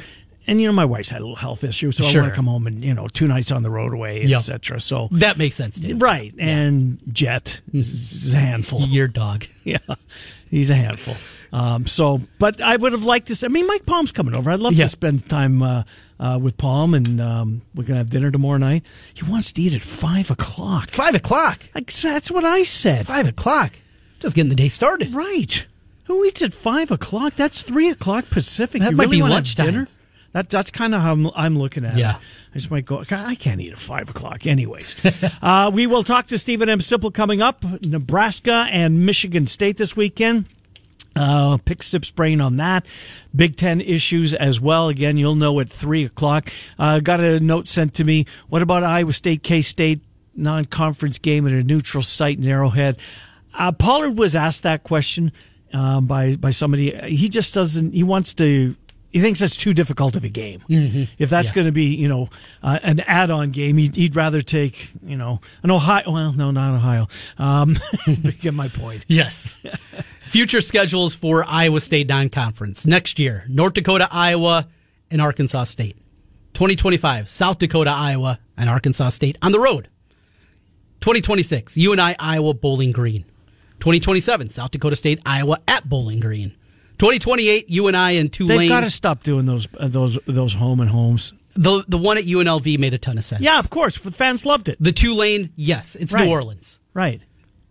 [0.48, 2.46] And you know, my wife's had a little health issue, so I want to come
[2.46, 4.38] home and you know, two nights on the road away, Yep.
[4.38, 4.80] etc.
[4.80, 5.80] So that makes sense.
[5.80, 6.00] Dave.
[6.00, 8.80] right, and Jet is a handful.
[8.86, 9.44] Your dog.
[9.64, 9.78] Yeah,
[10.48, 11.16] he's a handful.
[11.52, 13.34] Um, so, but I would have liked to.
[13.34, 14.48] Say, I mean, Mike Palm's coming over.
[14.48, 14.84] I'd love Yeah.
[14.84, 15.82] to spend time uh,
[16.20, 18.84] uh, with Palm, and um, we're gonna have dinner tomorrow night.
[19.14, 20.88] He wants to eat at five o'clock.
[20.90, 21.62] Five o'clock.
[21.74, 23.08] Like, that's what I said.
[23.08, 23.72] Five o'clock.
[24.20, 25.12] Just getting the day started.
[25.12, 25.66] Right?
[26.06, 27.34] Who eats at five o'clock?
[27.36, 28.80] That's three o'clock Pacific.
[28.82, 29.66] That You might really be lunchtime.
[29.66, 29.88] Dinner?
[30.32, 32.16] That, that's kind of how I'm, I'm looking at Yeah.
[32.16, 32.22] it.
[32.54, 33.02] I just might go.
[33.10, 34.94] I can't eat at five o'clock, anyways.
[35.42, 36.80] uh, we will talk to Stephen M.
[36.80, 37.64] Sipple coming up.
[37.82, 40.44] Nebraska and Michigan State this weekend.
[41.14, 42.84] Uh, pick Sip's brain on that.
[43.34, 44.88] Big Ten issues as well.
[44.90, 46.50] Again, you'll know at three o'clock.
[46.78, 48.26] Uh, got a note sent to me.
[48.50, 50.00] What about Iowa State, K State
[50.34, 52.98] non-conference game at a neutral site in Arrowhead?
[53.54, 55.32] Uh, Pollard was asked that question
[55.72, 56.94] um, by by somebody.
[57.08, 57.92] He just doesn't.
[57.92, 58.76] He wants to.
[59.12, 60.62] He thinks that's too difficult of a game.
[60.68, 61.54] If that's Yeah.
[61.54, 62.28] going to be, you know,
[62.62, 66.12] uh, an add-on game, he'd, he'd rather take, you know, an Ohio.
[66.12, 67.06] Well, no, not Ohio.
[67.38, 67.78] Um,
[68.42, 69.06] get my point.
[69.08, 69.58] Yes.
[70.22, 74.66] Future schedules for Iowa State non-conference next year: North Dakota, Iowa,
[75.10, 75.96] and Arkansas State.
[76.54, 79.88] 2025: South Dakota, Iowa, and Arkansas State on the road.
[81.00, 83.24] 2026: UNI, Iowa, Bowling Green.
[83.80, 86.50] 2027: South Dakota State, Iowa at Bowling Green.
[86.98, 88.58] 2028: UNI in Tulane.
[88.58, 91.32] They've got to stop doing those uh, those those home and homes.
[91.54, 93.42] the the one at UNLV made a ton of sense.
[93.42, 93.98] Yeah, of course.
[93.98, 94.76] The fans loved it.
[94.80, 96.24] The Tulane, yes, it's Right.
[96.24, 96.80] New Orleans.
[96.94, 97.20] Right.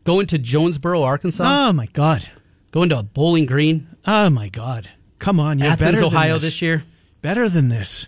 [0.03, 1.43] Going to Jonesboro, Arkansas.
[1.43, 2.29] Oh my God.
[2.71, 4.89] Going to Bowling Green, Oh my God.
[5.17, 6.43] Come on, you're Athens, better than Ohio this.
[6.43, 6.83] this year,
[7.21, 8.05] Better than this.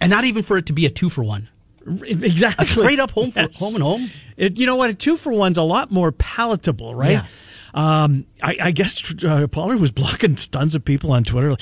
[0.00, 1.48] and not even for it to be a two for one.
[2.04, 2.62] Exactly.
[2.62, 4.10] A straight up home for home and home.
[4.36, 4.90] It, you know what?
[4.90, 7.12] A two for one's a lot more palatable, right?
[7.12, 7.26] Yeah.
[7.74, 11.56] Um, I, I guess uh, Pollard was blocking tons of people on Twitter.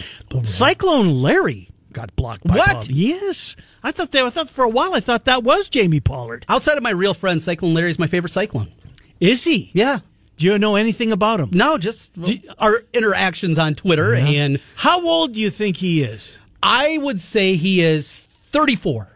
[0.44, 2.44] Cyclone Larry got blocked.
[2.44, 2.68] By What?
[2.70, 2.88] Pollard.
[2.90, 4.20] Yes, I thought they.
[4.22, 6.44] I thought for a while I thought that was Jamie Pollard.
[6.48, 8.72] Outside of my real friend, Cyclone Larry is my favorite Cyclone.
[9.20, 9.70] Is he?
[9.72, 9.98] Yeah.
[10.36, 11.48] Do you know anything about him?
[11.52, 12.12] No, just
[12.58, 16.36] our interactions on Twitter, and How old do you think he is?
[16.62, 19.08] I would say he is 34.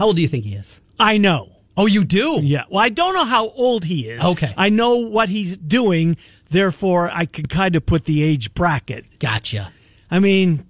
[0.00, 0.80] How old do you think he is?
[0.98, 1.50] I know.
[1.76, 2.40] Oh, you do?
[2.42, 2.64] Yeah.
[2.70, 4.24] Well, I don't know how old he is.
[4.24, 4.52] Okay.
[4.56, 6.16] I know what he's doing.
[6.48, 9.18] Therefore, I could kind of put the age bracket.
[9.18, 9.70] Gotcha.
[10.10, 10.64] I mean,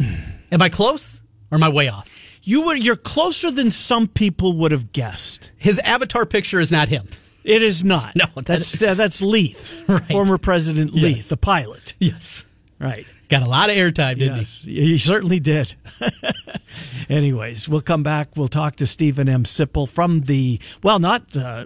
[0.00, 2.08] Am I close or am I way off?
[2.42, 5.52] you were you're closer than some people would have guessed.
[5.56, 7.06] His avatar picture is not him.
[7.44, 8.16] It is not.
[8.16, 10.02] No, that- that's uh, that's Leath, Right.
[10.08, 11.28] former President Leath, Yes.
[11.28, 11.94] the pilot.
[12.00, 12.46] Yes.
[12.80, 13.06] Right.
[13.32, 15.74] Got a lot of airtime, didn't Yes, he certainly did.
[17.08, 18.36] Anyways, we'll come back.
[18.36, 19.44] We'll talk to Stephen M.
[19.44, 21.64] Sipple from the, well, not uh,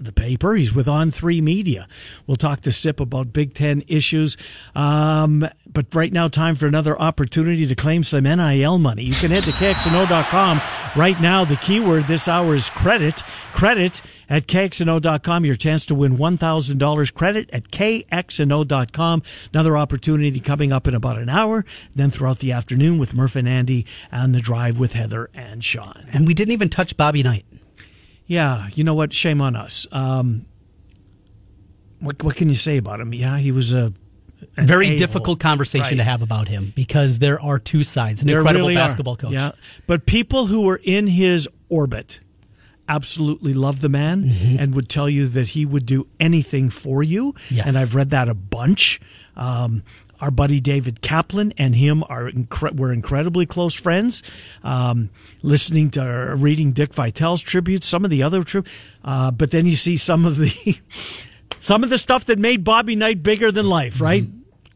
[0.00, 0.54] the paper.
[0.54, 1.86] He's with On Three Media.
[2.26, 4.38] We'll talk to Sip about Big Ten issues.
[4.74, 9.02] Um, but right now, time for another opportunity to claim some NIL money.
[9.02, 10.62] You can head to KXNO.com
[10.96, 11.44] right now.
[11.44, 13.22] The keyword this hour is credit.
[13.52, 14.00] Credit
[14.32, 15.44] at KXNO.com.
[15.44, 19.22] Your chance to win $1,000 credit at KXNO.com.
[19.52, 21.64] Another opportunity coming up in about an hour.
[21.94, 26.06] Then throughout the afternoon with Murph and Andy and the drive with Heather and Sean.
[26.12, 27.44] And we didn't even touch Bobby Knight.
[28.26, 29.12] Yeah, you know what?
[29.12, 29.86] Shame on us.
[29.92, 30.46] Um,
[32.00, 33.12] what what can you say about him?
[33.12, 33.92] Yeah, he was a
[34.56, 34.98] Very a-hole.
[34.98, 38.22] difficult conversation to have about him because there are two sides.
[38.22, 38.84] An There incredible really are.
[38.84, 39.32] basketball coach.
[39.32, 39.52] Yeah,
[39.86, 42.20] but people who were in his orbit
[42.88, 47.34] absolutely love the man and would tell you that he would do anything for you.
[47.50, 47.68] Yes.
[47.68, 49.00] And I've read that a bunch.
[49.36, 49.82] Um,
[50.20, 54.22] our buddy David Kaplan and him are incre- we're incredibly close friends.
[54.62, 55.10] Um,
[55.42, 58.62] listening to or reading Dick Vitale's tributes, some of the other tri-
[59.04, 60.52] uh, but then you see some of the
[61.58, 64.24] some of the stuff that made Bobby Knight bigger than life, right?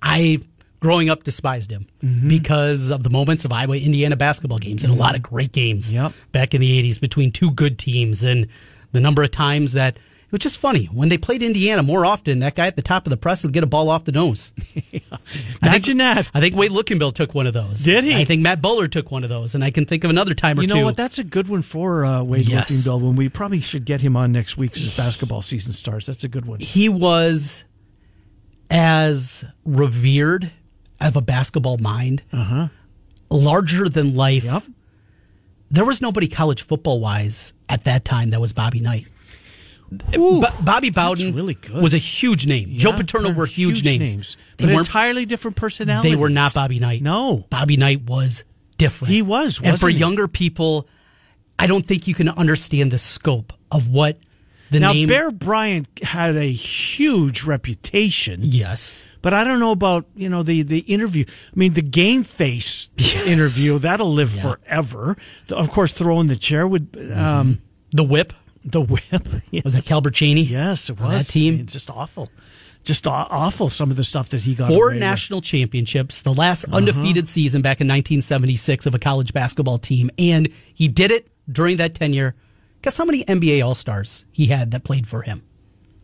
[0.03, 0.41] I
[0.87, 2.29] growing up despised him Mm-hmm.
[2.29, 5.93] because of the moments of Iowa Indiana basketball games and a lot of great games
[5.93, 6.13] Yep.
[6.33, 8.47] back in the 80s between two good teams and
[8.93, 12.41] the number of times that it was just funny when they played Indiana more often
[12.41, 14.53] that guy at the top of the press would get a ball off the nose.
[15.63, 16.31] Imagine that.
[16.35, 17.83] I think Wade Lookingbill took one of those.
[17.85, 18.15] Did he?
[18.15, 20.59] I think Matt Bullard took one of those and I can think of another time
[20.59, 20.75] or You two.
[20.77, 20.97] know what?
[20.97, 22.87] That's a good one for uh, Wade Yes.
[22.87, 26.07] Looking When we probably should get him on next week as basketball season starts.
[26.07, 26.59] That's a good one.
[26.61, 27.65] he was
[28.71, 30.51] as revered
[31.01, 32.69] of a basketball mind, uh-huh.
[33.31, 34.45] larger than life.
[34.45, 34.63] Yep.
[35.71, 39.07] There was nobody college football wise at that time that was Bobby Knight.
[40.17, 41.81] Ooh, Bo- Bobby Bowden really good.
[41.83, 42.77] was a huge name.
[42.77, 44.37] Joe Yeah, Paterno were huge, names.
[44.57, 44.79] They weren't.
[44.89, 46.11] entirely different personalities.
[46.11, 47.03] They were not Bobby Knight.
[47.03, 47.45] No.
[47.51, 48.43] Bobby Knight was
[48.79, 49.13] different.
[49.15, 49.97] He was, and for he?
[49.97, 50.89] younger people,
[51.59, 54.19] I don't think you can understand the scope of what
[54.71, 55.09] the Now, name.
[55.09, 58.41] Bear Bryant had a huge reputation.
[58.43, 59.05] yes.
[59.27, 61.25] But I don't know about you know the the interview.
[61.29, 63.27] I mean, the game face Yes.
[63.27, 65.17] interview that'll live forever.
[65.49, 67.61] The- Of course, throwing the chair would um,
[67.93, 68.33] The whip
[68.65, 69.27] the whip.
[69.51, 69.65] Yes.
[69.65, 70.49] was that Calbert Cheaney.
[70.49, 71.55] Yes, it On was that team?
[71.55, 72.31] I mean, just awful,
[72.85, 73.69] just awful.
[73.69, 74.69] Some of the stuff that he got.
[74.69, 75.01] Four away with.
[75.01, 76.77] national championships, the last Uh-huh.
[76.77, 81.79] undefeated season back in 1976 of a college basketball team, and he did it during
[81.79, 82.37] that tenure.
[82.83, 85.43] Guess how many NBA All Stars he had that played for him?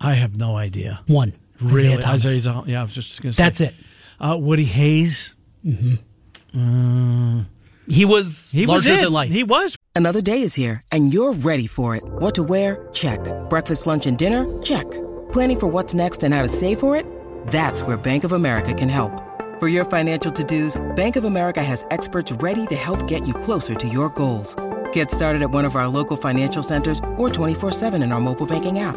[0.01, 1.03] I have no idea.
[1.07, 1.35] One.
[1.63, 2.27] Really, Isiah Thomas.
[2.27, 3.75] Isaiah- yeah, I was just going to say That's it.
[4.21, 5.33] Uh, Woody Hayes.
[7.89, 9.03] He was He was larger it.
[9.05, 9.31] than life.
[9.31, 9.77] He was.
[9.95, 12.03] Another day is here, and you're ready for it.
[12.05, 12.89] What to wear?
[12.93, 13.19] Check.
[13.51, 14.47] Breakfast, lunch, and dinner?
[14.63, 14.89] Check.
[15.33, 17.05] Planning for what's next and how to save for it?
[17.49, 19.13] That's where Bank of America can help.
[19.61, 23.35] For your financial to dos, Bank of America has experts ready to help get you
[23.35, 24.55] closer to your goals.
[24.93, 28.79] Get started at one of our local financial centers or 24-7 in our mobile banking
[28.79, 28.97] app.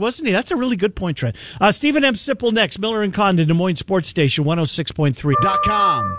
[0.00, 0.32] Wasn't he?
[0.32, 1.36] That's a really good point, Trent.
[1.60, 2.14] Uh, Stephen M.
[2.14, 2.80] Sipple next.
[2.80, 5.34] Miller and Condon, Des Moines Sports Station, 106.3.
[5.40, 6.18] Dot com.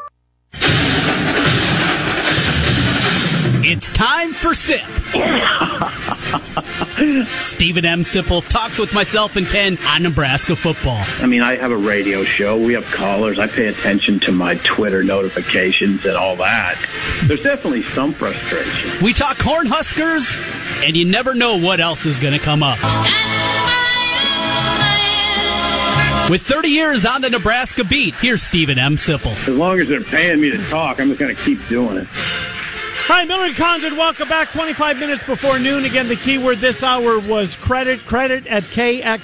[3.68, 4.80] It's time for SIP.
[7.42, 8.02] Stephen M.
[8.04, 11.04] Sipple talks with myself and Ken on Nebraska football.
[11.20, 12.58] I mean, I have a radio show.
[12.58, 13.40] We have callers.
[13.40, 16.78] I pay attention to my Twitter notifications and all that.
[17.26, 19.04] There's definitely some frustration.
[19.04, 22.78] We talk Cornhuskers, and you never know what else is going to come up.
[26.28, 28.96] With 30 years on the Nebraska beat, here's Stephen M.
[28.96, 29.34] Sipple.
[29.48, 32.08] As long as they're paying me to talk, I'm just going to keep doing it.
[33.08, 33.96] Hi, Miller and Condon.
[33.96, 34.50] Welcome back.
[34.50, 35.86] 25 minutes before noon.
[35.86, 38.00] Again, the keyword this hour was credit.
[38.00, 39.20] Credit at kxno.com.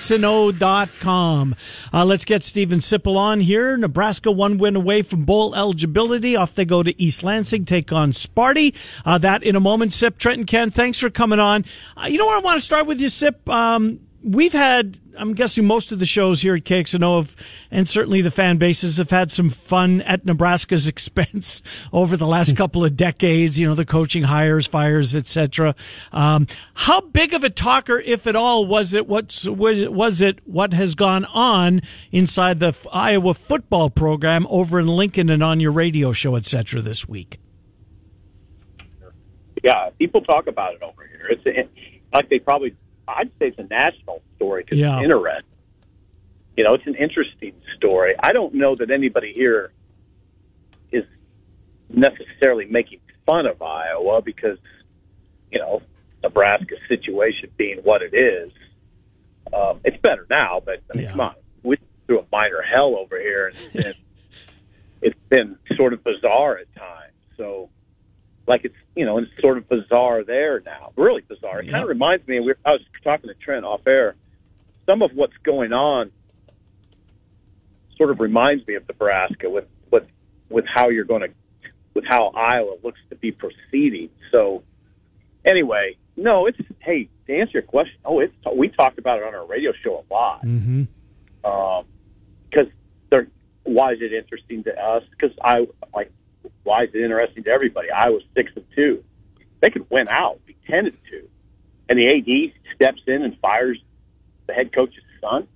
[1.92, 3.76] Uh, let's get Stephen Sipple on here.
[3.78, 6.36] Nebraska one win away from bowl eligibility.
[6.36, 8.76] Off they go to East Lansing, take on Sparty.
[9.04, 9.92] Uh, that in a moment.
[9.92, 11.66] Sip, Trenton, Ken, thanks for coming on.
[11.98, 13.50] Uh, you know what I want to start with you, Sip?
[13.50, 17.36] Um, we've had, I'm guessing most of the shows here at KXNO have,
[17.70, 22.56] and certainly the fan bases have had some fun at Nebraska's expense over the last
[22.56, 23.60] couple of decades.
[23.60, 25.76] You know, the coaching hires, fires, etc.
[26.12, 29.08] Um, how big of a talker, if at all, was it?
[29.08, 29.94] What was it?
[29.94, 31.82] Was it what has gone on
[32.12, 36.82] inside the Iowa football program over in Lincoln and on your radio show, etc.
[36.82, 37.40] This week?
[39.64, 41.28] yeah, people talk about it over here.
[41.30, 41.70] It's a,
[42.14, 42.76] like they probably,
[43.18, 44.98] I'd say it's a national story because Yeah.
[45.00, 45.46] it's interesting.
[46.58, 48.14] You know, it's an interesting story.
[48.22, 49.72] I don't know that anybody here
[50.92, 51.06] is
[51.90, 54.58] necessarily making fun of Iowa because,
[55.52, 55.82] you know,
[56.24, 58.52] Nebraska's situation being what it is.
[59.54, 61.12] Um, it's better now, but I mean, Yeah.
[61.12, 63.96] come on, we through a minor hell over here, and, and
[65.02, 67.14] it's been sort of bizarre at times.
[67.38, 67.70] So,
[68.48, 70.92] like it's you know, it's sort of bizarre there now.
[70.96, 71.62] Really bizarre.
[71.62, 72.40] It kind of reminds me.
[72.40, 74.16] We I was talking to Trent off air.
[74.86, 76.12] Some of what's going on
[77.98, 80.04] sort of reminds me of Nebraska with with
[80.50, 81.30] with how you're going to
[81.94, 84.10] with how Iowa looks to be proceeding.
[84.32, 84.64] So
[85.46, 87.98] anyway, no, it's hey to answer your question.
[88.04, 90.84] Oh, it's we talked about it on our radio show a lot Mm-hmm.
[92.50, 92.68] because
[93.10, 93.28] they're
[93.64, 95.04] why is it interesting to us?
[95.12, 96.12] Because I like
[96.64, 97.90] why is it interesting to everybody?
[97.90, 99.04] I was six and two.
[99.62, 101.28] they could win out, be tended to,
[101.90, 103.80] and the AD steps in and fires
[104.48, 105.48] the head coach's son,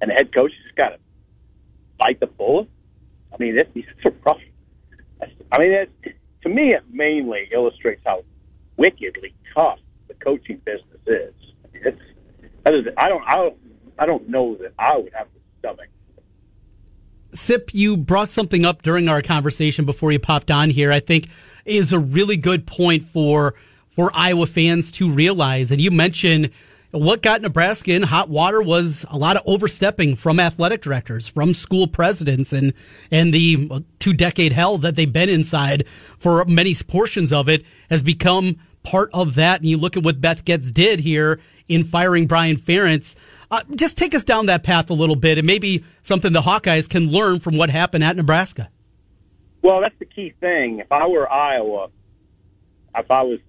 [0.00, 0.98] and the head coach has got to
[1.98, 2.68] bite the bullet.
[3.32, 4.40] I mean, this, these are rough.
[5.52, 5.90] I mean, it,
[6.42, 8.24] to me, it mainly illustrates how
[8.76, 9.78] wickedly tough
[10.08, 11.34] the coaching business is.
[11.74, 12.00] It's
[12.64, 13.56] that is, I don't, I don't,
[13.98, 15.88] I don't know that I would have the stomach.
[17.36, 20.90] Sip, you brought something up during our conversation before you popped on here.
[20.90, 21.28] I think
[21.64, 23.54] is a really good point for
[23.88, 25.70] for Iowa fans to realize.
[25.70, 26.50] And you mentioned
[26.92, 31.52] what got Nebraska in hot water was a lot of overstepping from athletic directors, from
[31.54, 32.72] school presidents, and
[33.10, 35.86] and the uh, two decade hell that they've been inside
[36.18, 39.60] for many portions of it has become part of that.
[39.60, 43.16] And you look at what Beth Goetz did here in firing Brian Ferentz.
[43.50, 46.88] Uh, just take us down that path a little bit, and maybe something the Hawkeyes
[46.88, 48.70] can learn from what happened at Nebraska.
[49.62, 50.78] Well, that's the key thing.
[50.78, 51.88] If I were Iowa,
[52.96, 53.40] if I was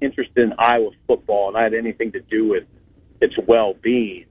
[0.00, 2.64] interested in Iowa football and I had anything to do with
[3.20, 4.26] its well-being,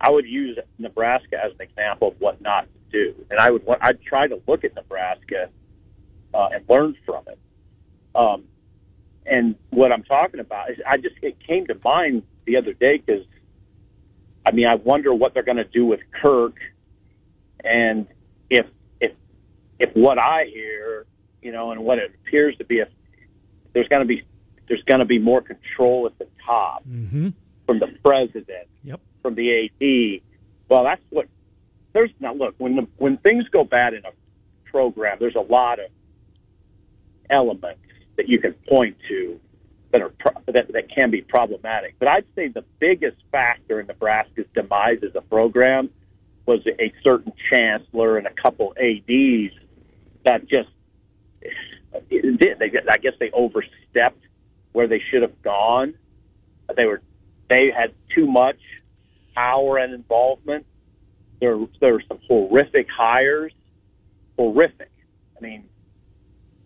[0.00, 3.64] I would use Nebraska as an example of what not to do, and I would
[3.80, 5.48] I'd try to look at Nebraska
[6.34, 7.38] uh, and learn from it.
[8.14, 8.44] Um,
[9.28, 13.02] and what I'm talking about is I just it came to mind the other day
[13.04, 13.24] because
[14.44, 16.56] I mean I wonder what they're going to do with Kirk,
[17.62, 18.06] and
[18.48, 18.66] if
[19.00, 19.12] if
[19.78, 21.06] if what I hear,
[21.42, 22.88] you know, and what it appears to be, if
[23.72, 24.22] there's going to be
[24.68, 27.30] there's going to be more control at the top mm-hmm.
[27.66, 29.00] from the president, yep.
[29.22, 30.22] from the AD.
[30.68, 31.26] Well, that's what
[31.92, 32.34] there's now.
[32.34, 34.12] Look, when the, when things go bad in a
[34.70, 35.86] program, there's a lot of
[37.30, 37.80] elements
[38.18, 39.40] that you can point to
[39.90, 41.94] that are pro- that, that can be problematic.
[41.98, 45.88] But I'd say the biggest factor in Nebraska's demise as a program
[46.44, 49.54] was a certain chancellor and a couple ads
[50.24, 50.68] that just
[52.10, 52.58] did.
[52.58, 54.22] They, I guess they overstepped
[54.72, 55.94] where they should have gone.
[56.76, 57.00] They were
[57.48, 58.58] they had too much
[59.34, 60.66] power and involvement.
[61.40, 63.52] There there were some horrific hires,
[64.36, 64.90] horrific.
[65.36, 65.68] I mean,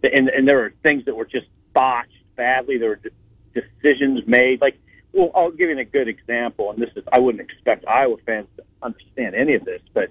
[0.02, 2.78] and and there were things that were just botched badly.
[2.78, 3.10] There were de-
[3.54, 4.60] decisions made.
[4.60, 4.78] Like,
[5.12, 8.48] well, I'll give you a good example, and this is I wouldn't expect Iowa fans
[8.56, 10.10] to understand any of this, but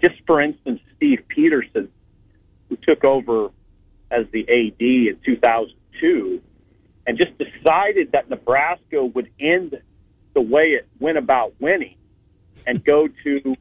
[0.00, 1.88] just for instance, Steve Pederson,
[2.68, 3.50] who took over
[4.10, 6.42] as the AD in 2002,
[7.06, 9.80] and just decided that Nebraska would end
[10.34, 11.96] the way it went about winning
[12.66, 13.56] and go to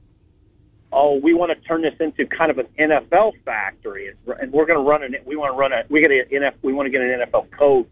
[0.93, 4.79] oh, we want to turn this into kind of an NFL factory, and, we're going
[4.79, 5.15] to run an.
[5.25, 5.83] We want to run a.
[5.89, 6.55] We get an NFL.
[6.61, 7.91] We want to get an NFL coach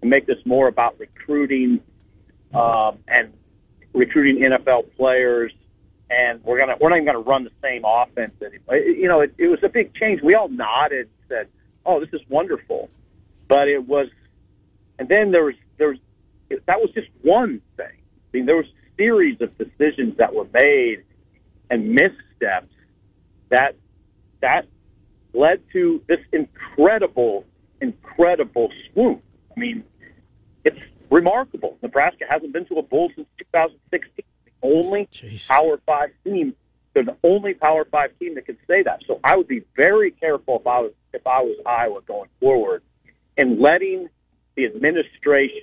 [0.00, 1.80] and make this more about recruiting
[2.52, 3.32] um, and
[3.92, 5.52] recruiting NFL players.
[6.10, 6.76] And we're gonna.
[6.80, 8.76] We're not even going to run the same offense anymore.
[8.76, 10.22] You know, it, it was a big change.
[10.22, 11.48] We all nodded, and said,
[11.86, 12.90] "Oh, this is wonderful,"
[13.48, 14.08] but it was.
[14.98, 15.98] And then there was there was
[16.66, 17.86] that was just one thing.
[17.86, 21.02] I mean, there was a series of decisions that were made
[21.70, 21.94] and
[22.44, 22.72] missteps
[23.50, 23.76] that
[24.40, 24.66] that
[25.32, 27.44] led to this incredible,
[27.80, 29.22] incredible swoop.
[29.56, 29.84] I mean,
[30.64, 30.78] it's
[31.10, 31.76] remarkable.
[31.82, 34.24] Nebraska hasn't been to a bowl since 2016.
[34.44, 35.46] The only Jeez.
[35.46, 36.54] Power Five team.
[36.92, 39.02] They're the only Power Five team that can say that.
[39.06, 42.82] So I would be very careful if I was if I was Iowa going forward
[43.36, 44.08] in letting
[44.56, 45.62] the administration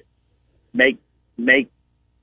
[0.73, 0.97] make
[1.37, 1.71] make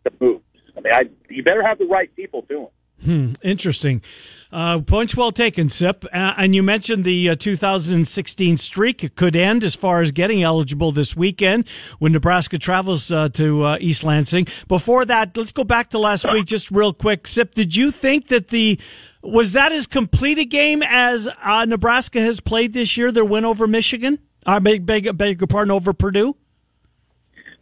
[0.04, 0.44] the moves.
[0.76, 2.68] I mean, I, you better have the right people doing.
[3.04, 4.02] Hmm, interesting.
[4.50, 6.04] Uh, points well taken, Sip.
[6.06, 10.90] Uh, and you mentioned the uh, 2016 streak could end as far as getting eligible
[10.90, 14.46] this weekend when Nebraska travels uh, to uh, East Lansing.
[14.66, 17.26] Before that, let's go back to last week just real quick.
[17.26, 18.80] Sip, did you think that the
[19.22, 23.12] was that as complete a game as uh, Nebraska has played this year?
[23.12, 26.36] Their win over Michigan, I beg, beg, beg your pardon, over Purdue.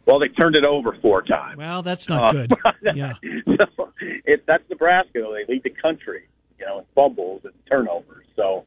[0.07, 1.57] Well, they turned it over four times.
[1.57, 2.53] Well, that's not good.
[2.95, 3.13] yeah.
[3.75, 5.11] so it, that's Nebraska.
[5.15, 5.33] Though.
[5.33, 8.25] They lead the country, you know, in fumbles and turnovers.
[8.37, 8.65] So,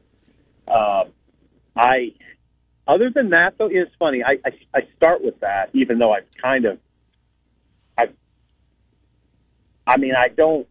[0.67, 1.11] um,
[1.75, 2.13] I,
[2.87, 4.21] other than that, though, it's funny.
[4.23, 6.77] I, I I start with that, even though I've kind of,
[7.97, 8.03] I,
[9.87, 10.67] I mean, I don't.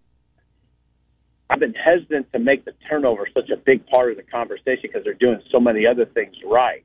[1.49, 5.03] I've been hesitant to make the turnover such a big part of the conversation because
[5.03, 6.85] they're doing so many other things right,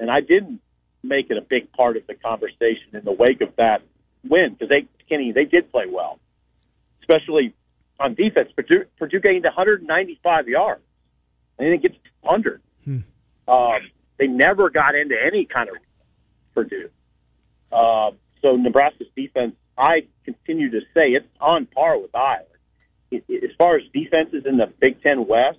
[0.00, 0.60] and I didn't
[1.06, 3.82] make it a big part of the conversation in the wake of that
[4.28, 6.18] win because they Kenny they did play well,
[7.00, 7.54] especially
[7.98, 8.50] on defense.
[8.54, 10.82] Purdue, Purdue gained 195 yards.
[11.58, 12.60] They didn't get 100.
[12.84, 12.98] Hmm.
[13.48, 13.80] Um,
[14.18, 15.76] they never got into any kind of
[16.54, 16.90] Purdue.
[17.72, 18.10] Uh,
[18.42, 22.44] so Nebraska's defense, I continue to say it's on par with Iowa.
[23.10, 25.58] It, it, as far as defenses in the Big Ten West,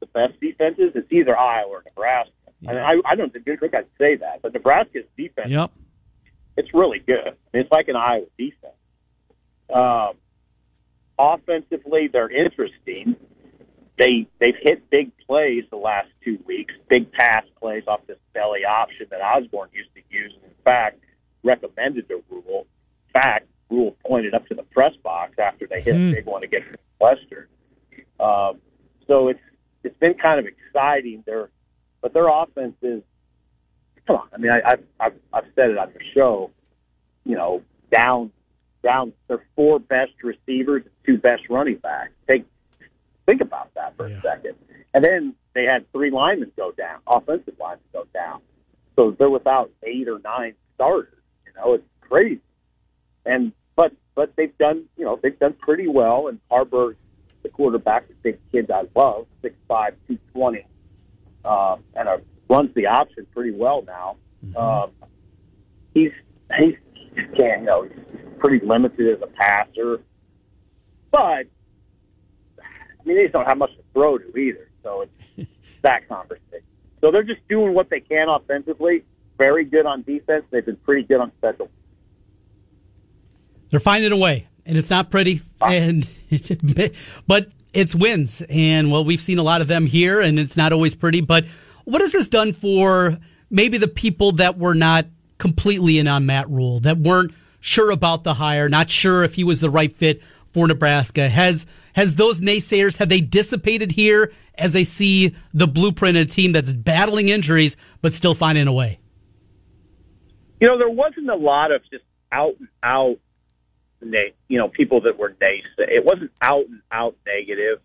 [0.00, 2.32] the best defenses, it's either Iowa or Nebraska.
[2.66, 5.70] I, I, I don't think I'd say that, but Nebraska's defense, Yep.
[6.56, 7.28] it's really good.
[7.28, 8.74] I mean, it's like an Iowa defense.
[9.72, 10.14] Um,
[11.18, 13.16] offensively, they're interesting.
[13.98, 18.64] They they've hit big plays the last two weeks, big pass plays off this belly
[18.64, 21.00] option that Osborne used to use, and in fact
[21.42, 22.66] recommended to Rhule.
[23.08, 26.42] In fact, Rhule pointed up to the press box after they hit a big one
[26.44, 26.68] against
[27.00, 27.46] Western.
[28.20, 28.60] Um,
[29.06, 29.40] so it's
[29.82, 31.22] it's been kind of exciting.
[31.26, 31.50] Their
[32.00, 33.02] but their offense is
[34.06, 34.28] come on.
[34.32, 36.50] I mean, I, I've, I've I've said it on the show.
[37.24, 38.32] You know, down
[38.82, 42.12] down their four best receivers two best running backs.
[42.28, 42.46] Take
[43.26, 44.18] think about that for Yeah.
[44.18, 44.54] a second.
[44.94, 48.40] And then they had three linemen go down, offensive linemen go down.
[48.96, 51.12] So they're without eight or nine starters.
[51.46, 52.40] You know, it's crazy.
[53.26, 56.28] And but but they've done you know they've done pretty well.
[56.28, 56.94] And Haarberg,
[57.42, 60.64] the quarterback, the big kid I love, six five, two twenty,
[61.48, 62.18] uh, and uh,
[62.50, 64.16] runs the option pretty well now.
[64.56, 64.90] Um,
[65.94, 66.12] he's
[66.58, 66.74] he's
[67.36, 70.00] can't you know he's pretty limited as a passer,
[71.10, 71.46] but I
[73.04, 74.68] mean they just don't have much to throw to either.
[74.82, 75.50] So it's
[75.82, 76.62] that conversation.
[77.00, 79.04] So they're just doing what they can offensively.
[79.38, 80.44] Very good on defense.
[80.50, 81.70] They've been pretty good on special.
[83.70, 86.08] They're finding a way, and it's not pretty, and
[87.26, 90.72] but it's wins, and well, we've seen a lot of them here, and it's not
[90.72, 91.20] always pretty.
[91.20, 91.46] But
[91.84, 93.18] what has this done for
[93.50, 95.06] maybe the people that were not
[95.38, 99.44] completely in on Matt Rhule, that weren't sure about the hire, not sure if he
[99.44, 101.28] was the right fit for Nebraska?
[101.28, 106.30] Has has those naysayers have they dissipated here as they see the blueprint of a
[106.30, 108.98] team that's battling injuries but still finding a way?
[110.60, 113.18] You know, there wasn't a lot of just out and out,
[114.00, 115.88] you know, people that were naysay.
[115.88, 117.80] It wasn't out and out negative.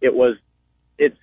[0.00, 0.36] It was,
[0.98, 1.16] it's,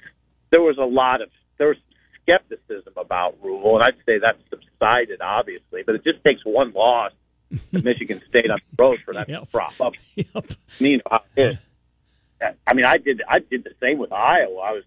[0.52, 1.78] there was a lot of, there was
[2.24, 7.12] skepticism about Rhule, and I'd say that's subsided, obviously, but it just takes one loss
[7.52, 9.40] to Michigan State on the road for that Yep.
[9.42, 9.94] to prop up.
[10.16, 10.28] Yep.
[10.36, 10.42] I
[10.84, 12.52] mean, you know how.
[12.68, 14.60] I mean, I did, I did the same with Iowa.
[14.60, 14.84] I was,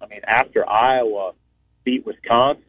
[0.00, 1.32] I mean, after Iowa
[1.84, 2.64] beat Wisconsin,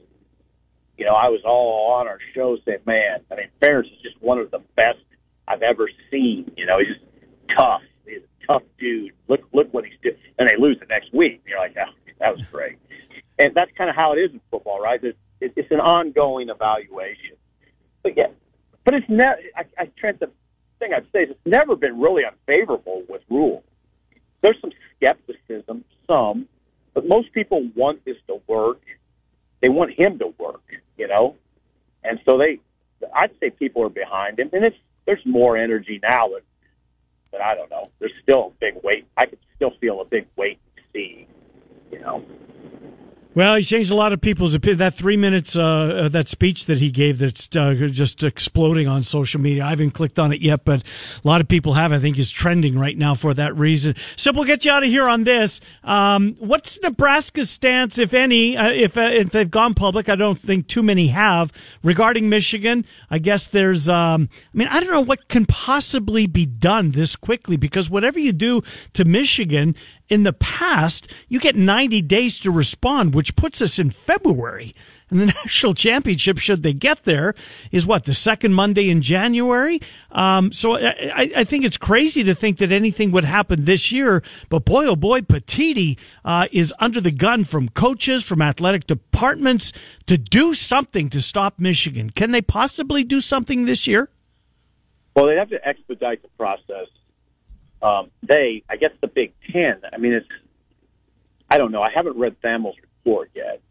[0.97, 4.21] you know, I was all on our show saying, man, I mean, Ferentz is just
[4.21, 4.99] one of the best
[5.47, 6.51] I've ever seen.
[6.57, 7.81] You know, he's just tough.
[8.05, 9.11] He's a tough dude.
[9.27, 10.15] Look, look what he's doing.
[10.37, 11.43] And they lose the next week.
[11.47, 12.77] You're like, oh, that was great.
[13.39, 14.99] And that's kind of how it is in football, right?
[15.03, 17.35] It's, it's an ongoing evaluation.
[18.03, 18.27] But yeah,
[18.85, 19.37] but it's never.
[19.55, 20.29] I, I Trent, the
[20.79, 23.63] thing I'd say is it's never been really unfavorable with Rhule.
[24.41, 26.47] There's some skepticism, some,
[26.93, 28.81] but most people want this to work.
[29.61, 30.63] They want him to work,
[30.97, 31.35] you know,
[32.03, 32.59] and so they.
[33.13, 36.41] I'd say people are behind him, and it's there's more energy now than,
[37.31, 37.89] but I don't know.
[37.99, 39.07] There's still a big wait.
[39.17, 40.27] I could still feel a big
[40.77, 41.27] and see,
[41.91, 42.23] you know.
[43.35, 44.77] Well, he changed a lot of people's opinion.
[44.77, 49.01] That three minutes, uh, uh, that speech that he gave that's uh, just exploding on
[49.01, 49.65] social media.
[49.65, 51.91] I haven't clicked on it yet, but a lot of people have.
[51.91, 53.95] I think is trending right now for that reason.
[54.17, 55.61] So we'll get you out of here on this.
[55.83, 60.09] Um, what's Nebraska's stance, if any, uh, if uh, if they've gone public?
[60.09, 62.85] I don't think too many have regarding Michigan.
[63.09, 63.89] I guess there's.
[63.89, 68.19] Um, I mean, I don't know what can possibly be done this quickly because whatever
[68.19, 68.61] you do
[68.93, 69.73] to Michigan
[70.09, 74.75] in the past, you get 90 days to respond, which puts us in February.
[75.09, 77.33] And the national championship, should they get there,
[77.71, 79.79] is what the second Monday in January.
[80.11, 84.21] Um, so I, I- think it's crazy to think that anything would happen this year.
[84.49, 89.71] But boy, oh boy, Petitti uh, is under the gun from coaches, from athletic departments
[90.07, 92.09] to do something to stop Michigan.
[92.09, 94.09] Can they possibly do something this year?
[95.15, 96.87] Well, they have to expedite the process.
[97.81, 99.79] Um, they, I guess, the Big Ten.
[99.93, 100.27] I mean, it's.
[101.49, 101.83] I don't know.
[101.83, 103.61] I haven't read Thamel's report yet,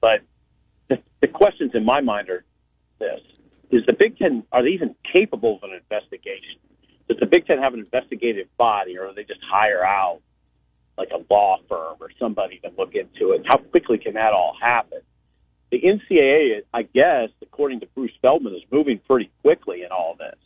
[0.00, 0.20] but
[0.88, 2.44] the, the questions in my mind are
[2.98, 3.20] this:
[3.70, 6.58] Is the Big Ten are they even capable of an investigation?
[7.08, 10.20] Does the Big Ten have an investigative body, or do they just hire out
[10.96, 13.42] like a law firm or somebody to look into it?
[13.46, 15.00] How quickly can that all happen?
[15.70, 20.36] The NCAA, I guess, according to Bruce Feldman, is moving pretty quickly in all this.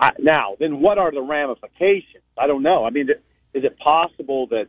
[0.00, 2.22] I, now, then what are the ramifications?
[2.38, 2.84] I don't know.
[2.84, 4.68] I mean, is it possible that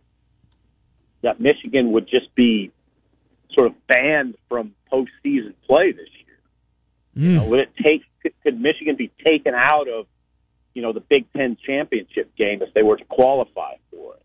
[1.21, 2.71] that Michigan would just be
[3.53, 6.37] sort of banned from postseason play this year?
[7.13, 7.49] You know, mm.
[7.49, 8.03] would it take?
[8.21, 10.05] Could, could Michigan be taken out of,
[10.73, 14.23] you know, the Big Ten championship game if they were to qualify for it?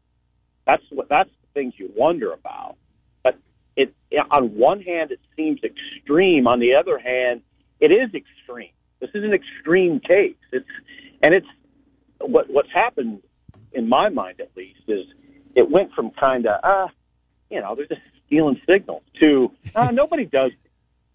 [0.66, 1.08] That's what.
[1.08, 2.76] That's the things you wonder about.
[3.22, 3.36] But
[3.76, 3.94] it,
[4.30, 6.46] on one hand, it seems extreme.
[6.46, 7.42] On the other hand,
[7.80, 8.70] it is extreme.
[9.00, 10.36] This is an extreme case.
[10.52, 10.66] It's
[11.22, 11.46] and it's
[12.20, 13.22] what what's happened
[13.72, 14.75] in my mind at least
[15.56, 16.86] it went from kind of uh
[17.50, 20.52] you know they're just stealing signals to uh, nobody does.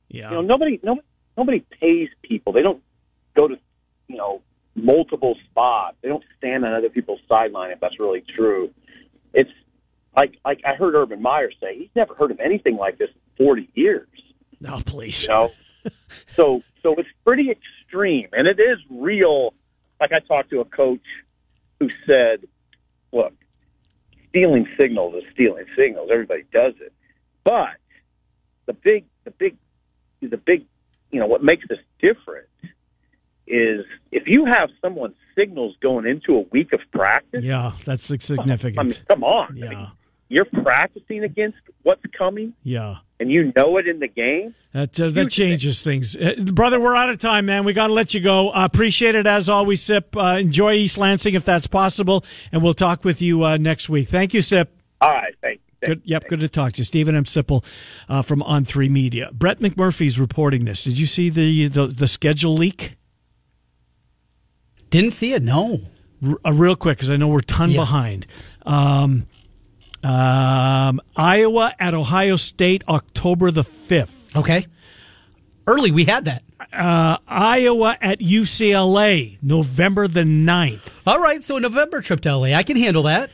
[0.09, 0.29] Yeah.
[0.29, 2.53] You know, nobody, nobody, nobody pays people.
[2.53, 2.81] They don't
[3.35, 3.55] go to,
[4.07, 4.41] you know,
[4.75, 5.97] multiple spots.
[6.01, 7.71] They don't stand on other people's sideline.
[7.71, 8.71] If that's really true,
[9.33, 9.51] it's
[10.15, 13.45] like like I heard Urban Meyer say he's never heard of anything like this in
[13.45, 14.07] 40 years.
[14.59, 15.23] No, please.
[15.23, 15.49] You know,
[16.35, 19.53] so so it's pretty extreme, and it is real.
[19.99, 20.99] Like I talked to a coach
[21.79, 22.47] who said,
[23.13, 23.33] "Look,
[24.31, 26.09] stealing signals is stealing signals.
[26.11, 26.93] Everybody does it,
[27.43, 27.77] but
[28.65, 29.57] the big, the big,
[30.21, 30.65] the big,
[31.11, 32.47] you know, what makes this different
[33.47, 37.43] is if you have someone's signals going into a week of practice.
[37.43, 38.79] Yeah, that's significant.
[38.79, 39.55] I mean, come on.
[39.55, 39.65] Yeah.
[39.65, 39.87] I mean,
[40.31, 42.97] you're practicing against what's coming, Yeah.
[43.19, 44.55] and you know it in the game.
[44.73, 46.79] That uh, that changes things, uh, brother.
[46.79, 47.65] We're out of time, man.
[47.65, 48.49] We got to let you go.
[48.51, 50.15] Uh, appreciate it as always, Sip.
[50.15, 52.23] Uh, enjoy East Lansing if that's possible,
[52.53, 54.07] and we'll talk with you uh, next week.
[54.07, 54.73] Thank you, Sip.
[55.01, 55.87] All right, thank you.
[55.87, 56.09] Thank Good.
[56.09, 56.27] Yep.
[56.29, 57.23] Good to talk to you, Stephen M.
[57.25, 57.65] Sipple
[58.07, 59.31] uh, from On Three Media.
[59.33, 60.83] Brett McMurphy's reporting this.
[60.83, 62.95] Did you see the the, the schedule leak?
[64.89, 65.41] Didn't see it.
[65.41, 65.81] No.
[66.25, 67.77] R- uh, real quick, because I know we're ton Yeah.
[67.81, 68.27] behind.
[68.65, 69.25] Um,
[70.03, 74.35] um, Iowa at Ohio State, October the fifth.
[74.35, 74.65] Okay.
[75.67, 76.43] Early, we had that.
[76.73, 81.01] Uh, Iowa at UCLA, November the 9th.
[81.05, 82.53] All right, so a November trip to LA.
[82.55, 83.29] I can handle that.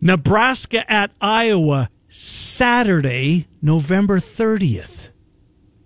[0.00, 5.03] Nebraska at Iowa, Saturday, November 30th.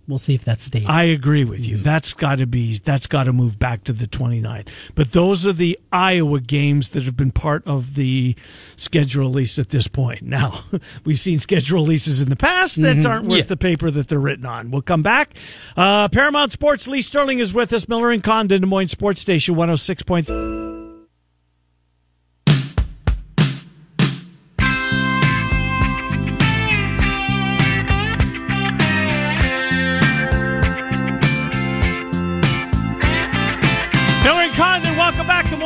[0.09, 0.87] We'll see if that stays.
[0.89, 1.77] I agree with you.
[1.77, 4.69] That's got to be that's got to move back to the 29th.
[4.95, 8.35] But those are the Iowa games that have been part of the
[8.77, 10.23] schedule release at this point.
[10.23, 10.61] Now,
[11.05, 13.45] we've seen schedule releases in the past that aren't worth Yeah.
[13.45, 14.71] the paper that they're written on.
[14.71, 15.35] We'll come back.
[15.77, 17.87] Uh, Paramount Sports Lee Sterling is with us.
[17.87, 20.68] Miller and Condon, Des Moines Sports Station 106.3.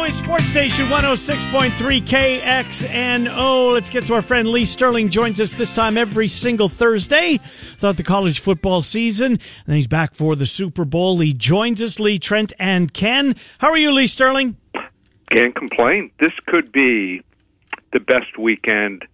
[0.02, 3.72] welcome back to Des Moines Sports Station 106.3 KXNO.
[3.72, 5.08] Let's get to our friend Lee Sterling.
[5.08, 9.38] Joins us this time every single Thursday throughout the college football season.
[9.66, 11.18] And he's back for the Super Bowl.
[11.18, 13.36] He joins us, Lee, Trent, and Ken.
[13.58, 14.56] How are you, Lee Sterling?
[15.30, 16.10] Can't complain.
[16.18, 17.22] This could be
[17.92, 19.04] the best weekend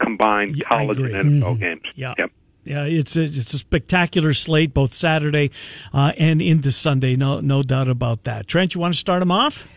[0.00, 1.82] combined college and NFL games.
[1.94, 2.14] Yeah.
[2.18, 2.30] Yep.
[2.64, 5.52] Yeah, it's a, it's a spectacular slate, both Saturday
[5.92, 7.14] uh, and into Sunday.
[7.14, 8.48] No, no doubt about that.
[8.48, 9.68] Trent, you want to start them off?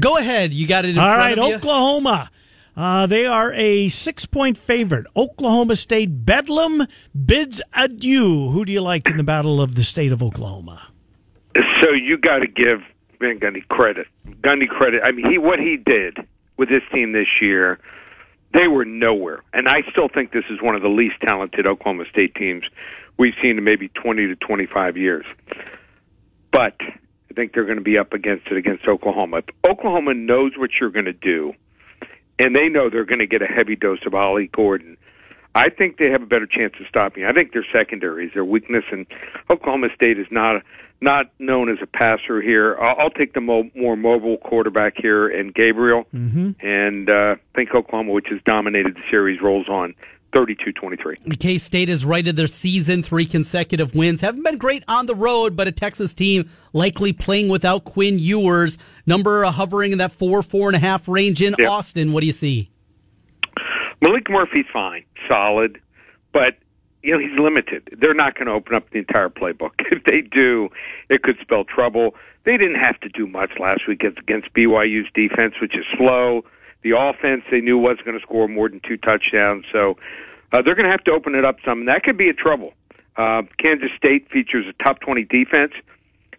[0.00, 0.52] Go ahead.
[0.52, 1.54] You got it in All front right, of you?
[1.56, 2.30] Oklahoma.
[2.76, 5.06] Uh, they are a six point favorite.
[5.16, 6.86] Oklahoma State Bedlam
[7.24, 8.50] bids adieu.
[8.50, 10.90] Who do you like in the battle of the state of Oklahoma?
[11.80, 12.80] So you got to give
[13.18, 14.06] Van Gundy credit.
[14.42, 15.02] Gundy credit.
[15.02, 16.18] I mean, he what he did
[16.58, 17.78] with this team this year,
[18.52, 19.42] they were nowhere.
[19.54, 22.64] And I still think this is one of the least talented Oklahoma State teams
[23.18, 25.24] we've seen in maybe 20 to 25 years.
[26.52, 26.96] But I
[27.36, 29.38] think they're going to be up against it against Oklahoma.
[29.38, 31.52] If Oklahoma knows what you're going to do,
[32.38, 34.96] and they know they're going to get a heavy dose of Ollie Gordon.
[35.54, 37.24] I think they have a better chance of stopping.
[37.24, 39.06] I think their secondary is their weakness, and
[39.50, 40.62] Oklahoma State is not
[41.00, 42.76] not known as a passer here.
[42.80, 46.52] I'll, I'll take the mo- more mobile quarterback here, and Gabriel, mm-hmm.
[46.66, 49.94] and uh, think Oklahoma, which has dominated the series, rolls on
[50.36, 51.38] 32-23.
[51.40, 54.20] K State has righted their season, three consecutive wins.
[54.20, 58.76] Haven't been great on the road, but a Texas team likely playing without Quinn Ewers.
[59.06, 61.68] Number uh, hovering in that four, four and a half range in Yeah.
[61.68, 62.12] Austin.
[62.12, 62.70] What do you see?
[64.02, 65.80] Maalik Murphy's fine, solid,
[66.32, 66.54] but
[67.02, 67.88] you know he's limited.
[67.98, 69.70] They're not going to open up the entire playbook.
[69.90, 70.68] If they do,
[71.08, 72.14] it could spell trouble.
[72.44, 76.44] They didn't have to do much last week against BYU's defense, which is slow.
[76.86, 79.98] The offense they knew wasn't going to score more than two touchdowns, so
[80.52, 81.80] uh, they're going to have to open it up some.
[81.80, 82.74] And that could be a trouble.
[83.16, 85.72] Uh, Kansas State features a top twenty defense.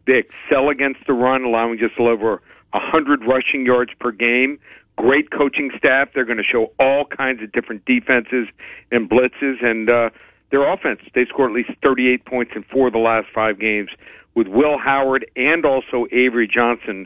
[0.06, 2.42] They excel against the run, allowing just a little over
[2.72, 4.58] 100 rushing yards per game.
[4.96, 6.10] Great coaching staff.
[6.16, 8.48] They're going to show all kinds of different defenses
[8.90, 9.62] and blitzes.
[9.62, 10.12] And uh,
[10.50, 13.90] their offense, they scored at least 38 points in four of the last five games
[14.34, 17.06] with Will Howard and also Avery Johnson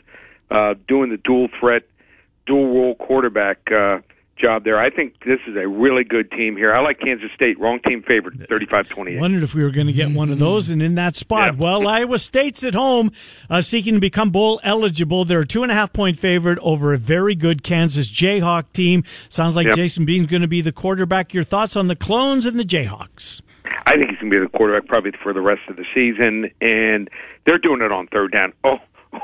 [0.52, 1.82] uh, doing the dual threat,
[2.46, 3.98] dual role quarterback uh,
[4.36, 4.78] job there.
[4.80, 6.74] I think this is a really good team here.
[6.74, 7.60] I like Kansas State.
[7.60, 9.20] Wrong team favorite, 35 28.
[9.20, 11.54] Wondered if we were going to get one of those and in that spot.
[11.54, 11.60] Yeah.
[11.60, 13.12] Well, Iowa State's at home,
[13.48, 15.24] uh, seeking to become bowl eligible.
[15.24, 19.04] They're a two and a half point favorite over a very good Kansas Jayhawk team.
[19.28, 19.76] Sounds like Yep.
[19.76, 21.32] Jason Bean's going to be the quarterback.
[21.34, 23.42] Your thoughts on the clones and the Jayhawks?
[23.86, 26.50] I think he's going to be the quarterback probably for the rest of the season,
[26.60, 27.08] and
[27.46, 28.52] they're doing it on third down.
[28.64, 28.78] Oh,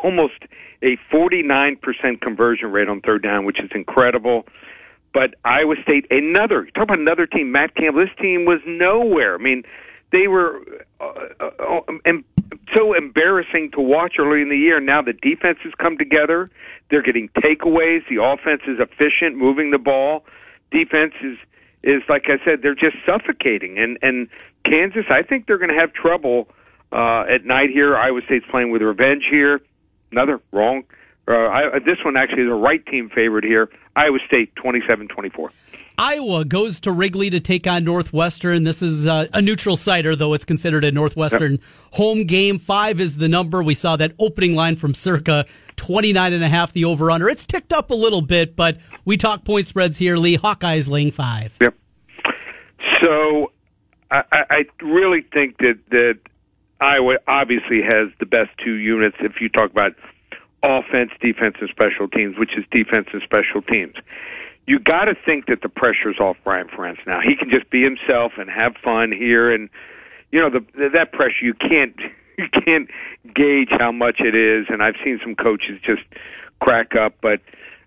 [0.05, 0.35] almost
[0.83, 4.47] a 49% conversion rate on third down, which is incredible.
[5.13, 7.51] But Iowa State, another talk about another team.
[7.53, 8.01] Matt Campbell.
[8.01, 9.35] This team was nowhere.
[9.35, 9.63] I mean,
[10.13, 10.61] they were
[11.01, 12.13] uh, uh, uh,
[12.75, 14.81] so embarrassing to watch early in the year.
[14.81, 16.51] Now the defense has come together.
[16.91, 18.01] They're getting takeaways.
[18.09, 20.25] The offense is efficient, moving the ball.
[20.71, 21.39] Defense is
[21.83, 23.79] is like I said, they're just suffocating.
[23.79, 24.29] And and
[24.65, 26.49] Kansas, I think they're going to have trouble
[26.93, 27.97] uh, at night here.
[27.97, 29.61] Iowa State's playing with revenge here.
[30.13, 30.85] Another wrong.
[31.27, 33.69] Uh, I, this one actually is a right team favorite here.
[33.95, 35.51] Iowa State 27-24.
[35.99, 38.63] Iowa goes to Wrigley to take on Northwestern.
[38.63, 41.61] This is uh, a neutral siter, though it's considered a Northwestern yep.
[41.93, 42.61] home game.
[42.61, 43.65] Five is the number.
[43.65, 47.29] We saw that opening line from Circa, 29 and a half, the over under.
[47.29, 50.39] It's ticked up a little bit, but we talk point spreads here, Lee.
[50.39, 51.57] Hawkeyes laying five.
[51.61, 51.75] Yep.
[53.03, 53.53] So
[54.11, 56.19] I, I really think that, that
[56.81, 59.93] Iowa obviously has the best two units if you talk about
[60.63, 63.95] offense, defense, and special teams, which is defense and special teams
[64.69, 67.21] you got to think that the pressure's off Brian Ferentz now.
[67.27, 69.71] He can just be himself and have fun here, and
[70.31, 71.97] you know the that pressure you can't
[72.39, 72.89] you can't
[73.35, 74.67] gauge how much it is.
[74.69, 76.03] And I've seen some coaches just
[76.61, 77.41] crack up, but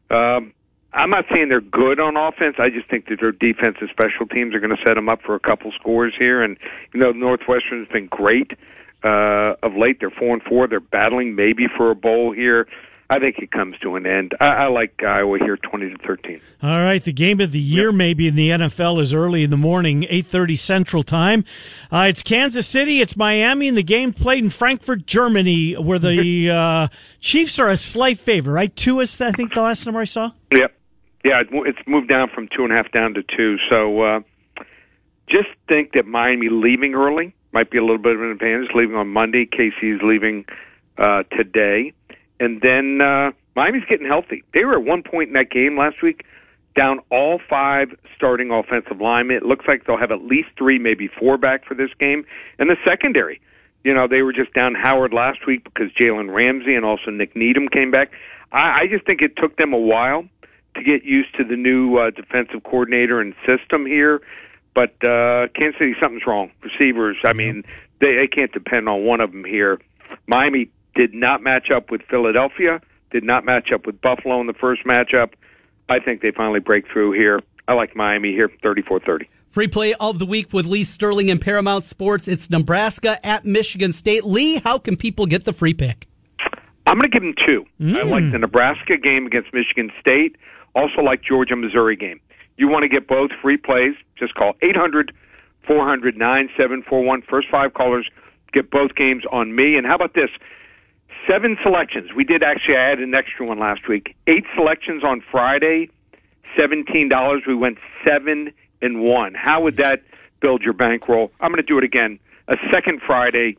[0.09, 0.53] um,
[0.91, 2.55] I'm not saying they're good on offense.
[2.57, 5.21] I just think that their defense and special teams are going to set them up
[5.21, 6.41] for a couple scores here.
[6.41, 6.57] And
[6.95, 8.55] you know Northwestern's been great uh,
[9.07, 9.97] of late.
[9.99, 10.67] They're four and four.
[10.67, 12.67] They're battling maybe for a bowl here.
[13.11, 14.35] I think it comes to an end.
[14.39, 16.39] I, I like Iowa here, twenty to thirteen.
[16.63, 17.95] All right, the game of the year yep.
[17.95, 21.43] maybe in the NFL is early in the morning, eight thirty Central Time.
[21.91, 26.49] Uh, it's Kansas City, it's Miami, and the game played in Frankfurt, Germany, where the
[26.55, 26.87] uh,
[27.19, 30.31] Chiefs are a slight favor, Right, two is I think the last number I saw.
[30.53, 30.73] Yep,
[31.25, 33.57] yeah, it's moved down from two and a half down to two.
[33.69, 34.19] So uh,
[35.27, 38.69] just think that Miami leaving early might be a little bit of an advantage.
[38.73, 40.45] Leaving on Monday, Casey's leaving
[40.97, 41.93] uh, today.
[42.39, 44.43] And then uh, Miami's getting healthy.
[44.53, 46.23] They were at one point in that game last week
[46.77, 49.37] down all five starting offensive linemen.
[49.37, 52.25] It looks like they'll have at least three, maybe four back for this game.
[52.59, 53.41] And the secondary,
[53.83, 57.35] you know, they were just down Howard last week because Jalen Ramsey and also Nik
[57.35, 58.11] Needham came back.
[58.51, 60.23] I, I just think it took them a while
[60.75, 64.21] to get used to the new uh, defensive coordinator and system here.
[64.73, 66.51] But uh, Kansas City, something's wrong.
[66.63, 67.63] Receivers, I mean,
[67.99, 69.79] they, they can't depend on one of them here.
[70.27, 74.53] Miami did not match up with Philadelphia, did not match up with Buffalo in the
[74.53, 75.33] first matchup.
[75.89, 77.41] I think they finally break through here.
[77.67, 79.27] I like Miami here, 34-30.
[79.49, 82.29] Free play of the week with Lee Sterling and Paramount Sports.
[82.29, 84.23] It's Nebraska at Michigan State.
[84.23, 86.07] Lee, how can people get the free pick?
[86.87, 87.65] I'm going to give them two.
[87.79, 87.97] Mm.
[87.97, 90.37] I like the Nebraska game against Michigan State.
[90.73, 92.21] Also like Georgia Missouri game.
[92.57, 93.93] You want to get both free plays?
[94.21, 95.11] Just call 800
[95.67, 97.23] 400 9741.
[97.29, 98.07] First five callers
[98.53, 99.75] get both games on me.
[99.75, 100.29] And how about this?
[101.29, 102.11] seven selections.
[102.15, 104.15] We did actually add an extra one last week.
[104.27, 105.89] Eight selections on Friday,
[106.57, 107.43] seventeen dollars.
[107.47, 108.51] We went seven
[108.81, 109.33] and one.
[109.33, 110.01] How would that
[110.41, 111.31] build your bankroll?
[111.39, 112.19] I'm going to do it again.
[112.47, 113.57] A second Friday,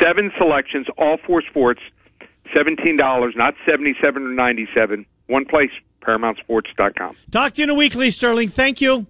[0.00, 1.80] seven selections, all four sports,
[2.54, 5.06] seventeen dollars, not seventy-seven or ninety-seven.
[5.26, 5.70] One place,
[6.02, 7.16] ParamountSports.com.
[7.30, 8.48] Talk to you in a week, Lee Sterling.
[8.48, 9.06] Thank you.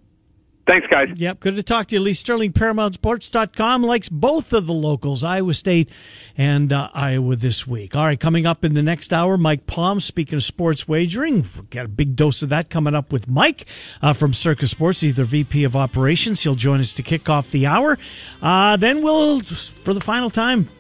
[0.67, 1.11] Thanks, guys.
[1.15, 2.01] Yep, good to talk to you.
[2.01, 5.91] Lee Sterling, ParamountSports.com, likes both of the locals, Iowa State
[6.39, 7.95] and uh, Iowa this week.
[7.95, 11.43] All right, coming up in the next hour, Mike Palm, speaking of sports wagering.
[11.43, 13.67] We've got a big dose of that coming up with Mike
[14.01, 15.01] uh, from Circa Sports.
[15.01, 16.41] He's the VP of Operations.
[16.41, 17.99] He'll join us to kick off the hour.
[18.41, 20.71] Uh, then we'll, for the final time,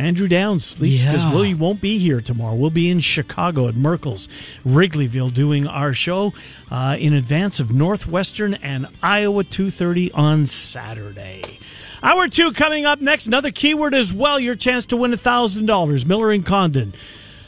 [0.00, 1.38] Andrew Downs, least because yeah.
[1.38, 2.54] we won't be here tomorrow.
[2.54, 4.28] We'll be in Chicago at Merkle's
[4.64, 6.32] Wrigleyville doing our show
[6.70, 11.58] uh, in advance of Northwestern and Iowa 2:30 on Saturday.
[12.02, 13.26] Hour two coming up next.
[13.26, 14.40] Another keyword as well.
[14.40, 16.04] Your chance to win thousand dollars.
[16.04, 16.94] Miller and Condon.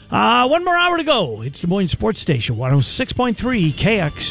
[0.09, 1.41] Uh, one more hour to go.
[1.41, 4.21] It's Des Moines Sports Station 106.3 KX.